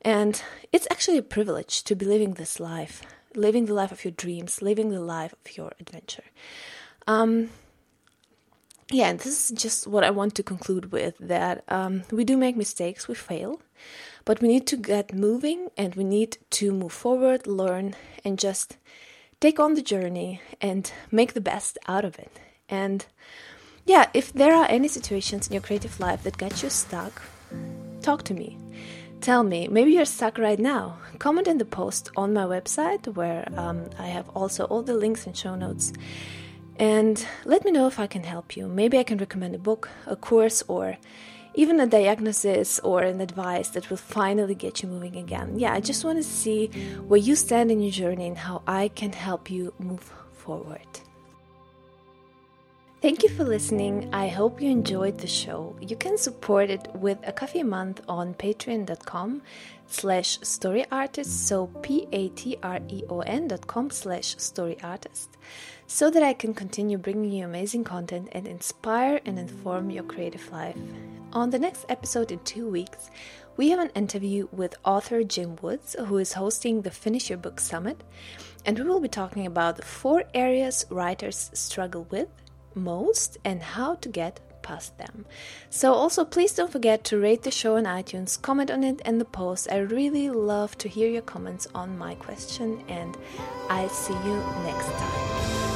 And 0.00 0.42
it's 0.72 0.88
actually 0.90 1.18
a 1.18 1.22
privilege 1.22 1.84
to 1.84 1.94
be 1.94 2.06
living 2.06 2.34
this 2.34 2.58
life, 2.58 3.02
living 3.34 3.66
the 3.66 3.74
life 3.74 3.92
of 3.92 4.04
your 4.04 4.12
dreams, 4.12 4.62
living 4.62 4.90
the 4.90 5.00
life 5.00 5.34
of 5.44 5.56
your 5.56 5.72
adventure. 5.78 6.24
Um, 7.06 7.50
yeah, 8.90 9.08
and 9.08 9.18
this 9.20 9.50
is 9.50 9.62
just 9.62 9.86
what 9.86 10.04
I 10.04 10.10
want 10.10 10.34
to 10.34 10.42
conclude 10.42 10.92
with 10.92 11.16
that 11.18 11.64
um, 11.68 12.02
we 12.10 12.24
do 12.24 12.36
make 12.36 12.56
mistakes, 12.56 13.08
we 13.08 13.14
fail, 13.14 13.60
but 14.24 14.40
we 14.40 14.48
need 14.48 14.66
to 14.68 14.76
get 14.76 15.14
moving 15.14 15.68
and 15.76 15.94
we 15.94 16.04
need 16.04 16.38
to 16.50 16.72
move 16.72 16.92
forward, 16.92 17.46
learn, 17.46 17.94
and 18.24 18.38
just 18.38 18.76
take 19.40 19.58
on 19.58 19.74
the 19.74 19.82
journey 19.82 20.40
and 20.60 20.92
make 21.10 21.32
the 21.32 21.40
best 21.40 21.78
out 21.88 22.04
of 22.04 22.18
it. 22.18 22.38
And 22.68 23.04
yeah, 23.84 24.08
if 24.14 24.32
there 24.32 24.54
are 24.54 24.66
any 24.68 24.88
situations 24.88 25.48
in 25.48 25.52
your 25.52 25.62
creative 25.62 25.98
life 25.98 26.22
that 26.22 26.38
get 26.38 26.62
you 26.62 26.70
stuck, 26.70 27.22
talk 28.00 28.22
to 28.24 28.34
me. 28.34 28.58
Tell 29.20 29.44
me, 29.44 29.68
maybe 29.68 29.92
you're 29.92 30.04
stuck 30.04 30.38
right 30.38 30.58
now. 30.58 30.98
Comment 31.18 31.46
in 31.46 31.58
the 31.58 31.64
post 31.64 32.10
on 32.16 32.32
my 32.32 32.44
website 32.44 33.06
where 33.14 33.48
um, 33.56 33.88
I 33.98 34.08
have 34.08 34.28
also 34.30 34.64
all 34.64 34.82
the 34.82 34.94
links 34.94 35.26
and 35.26 35.36
show 35.36 35.54
notes. 35.54 35.92
And 36.76 37.24
let 37.44 37.64
me 37.64 37.70
know 37.70 37.86
if 37.86 38.00
I 38.00 38.08
can 38.08 38.24
help 38.24 38.56
you. 38.56 38.66
Maybe 38.66 38.98
I 38.98 39.04
can 39.04 39.18
recommend 39.18 39.54
a 39.54 39.58
book, 39.58 39.88
a 40.06 40.16
course, 40.16 40.64
or 40.66 40.96
even 41.54 41.80
a 41.80 41.86
diagnosis 41.86 42.78
or 42.80 43.02
an 43.02 43.20
advice 43.20 43.68
that 43.70 43.90
will 43.90 43.96
finally 43.96 44.54
get 44.54 44.82
you 44.82 44.88
moving 44.88 45.16
again. 45.16 45.58
Yeah, 45.58 45.72
I 45.72 45.80
just 45.80 46.04
want 46.04 46.18
to 46.18 46.24
see 46.24 46.68
where 47.06 47.20
you 47.20 47.36
stand 47.36 47.70
in 47.70 47.80
your 47.80 47.92
journey 47.92 48.26
and 48.26 48.38
how 48.38 48.62
I 48.66 48.88
can 48.88 49.12
help 49.12 49.50
you 49.50 49.72
move 49.78 50.12
forward. 50.32 50.86
Thank 53.00 53.24
you 53.24 53.28
for 53.30 53.42
listening. 53.42 54.08
I 54.12 54.28
hope 54.28 54.62
you 54.62 54.70
enjoyed 54.70 55.18
the 55.18 55.26
show. 55.26 55.74
You 55.80 55.96
can 55.96 56.16
support 56.16 56.70
it 56.70 56.86
with 56.94 57.18
a 57.26 57.32
coffee 57.32 57.58
a 57.60 57.64
month 57.64 58.00
on 58.08 58.34
patreon.com 58.34 59.42
slash 59.88 60.38
storyartist, 60.38 61.26
so 61.26 61.66
p-a-t-r-e-o-n 61.82 63.48
dot 63.48 63.66
com 63.66 63.90
slash 63.90 64.36
storyartist, 64.36 65.28
so 65.92 66.08
that 66.08 66.22
I 66.22 66.32
can 66.32 66.54
continue 66.54 66.96
bringing 66.96 67.30
you 67.30 67.44
amazing 67.44 67.84
content 67.84 68.30
and 68.32 68.48
inspire 68.48 69.20
and 69.26 69.38
inform 69.38 69.90
your 69.90 70.04
creative 70.04 70.50
life. 70.50 70.74
On 71.34 71.50
the 71.50 71.58
next 71.58 71.84
episode 71.90 72.32
in 72.32 72.38
two 72.44 72.66
weeks, 72.66 73.10
we 73.58 73.68
have 73.68 73.78
an 73.78 73.90
interview 73.90 74.48
with 74.52 74.74
author 74.86 75.22
Jim 75.22 75.56
Woods, 75.60 75.94
who 76.06 76.16
is 76.16 76.32
hosting 76.32 76.80
the 76.80 76.90
Finish 76.90 77.28
Your 77.28 77.36
Book 77.36 77.60
Summit, 77.60 78.02
and 78.64 78.78
we 78.78 78.86
will 78.86 79.00
be 79.00 79.08
talking 79.08 79.44
about 79.44 79.76
the 79.76 79.84
four 79.84 80.24
areas 80.32 80.86
writers 80.88 81.50
struggle 81.52 82.06
with 82.08 82.28
most 82.74 83.36
and 83.44 83.62
how 83.62 83.96
to 83.96 84.08
get 84.08 84.40
past 84.62 84.96
them. 84.96 85.26
So, 85.68 85.92
also, 85.92 86.24
please 86.24 86.54
don't 86.54 86.72
forget 86.72 87.04
to 87.04 87.18
rate 87.18 87.42
the 87.42 87.50
show 87.50 87.76
on 87.76 87.84
iTunes, 87.84 88.40
comment 88.40 88.70
on 88.70 88.82
it 88.82 89.02
and 89.04 89.20
the 89.20 89.26
post. 89.26 89.68
I 89.70 89.76
really 89.76 90.30
love 90.30 90.78
to 90.78 90.88
hear 90.88 91.10
your 91.10 91.20
comments 91.20 91.68
on 91.74 91.98
my 91.98 92.14
question, 92.14 92.82
and 92.88 93.14
I 93.68 93.88
see 93.88 94.14
you 94.14 94.36
next 94.64 94.86
time. 94.86 95.71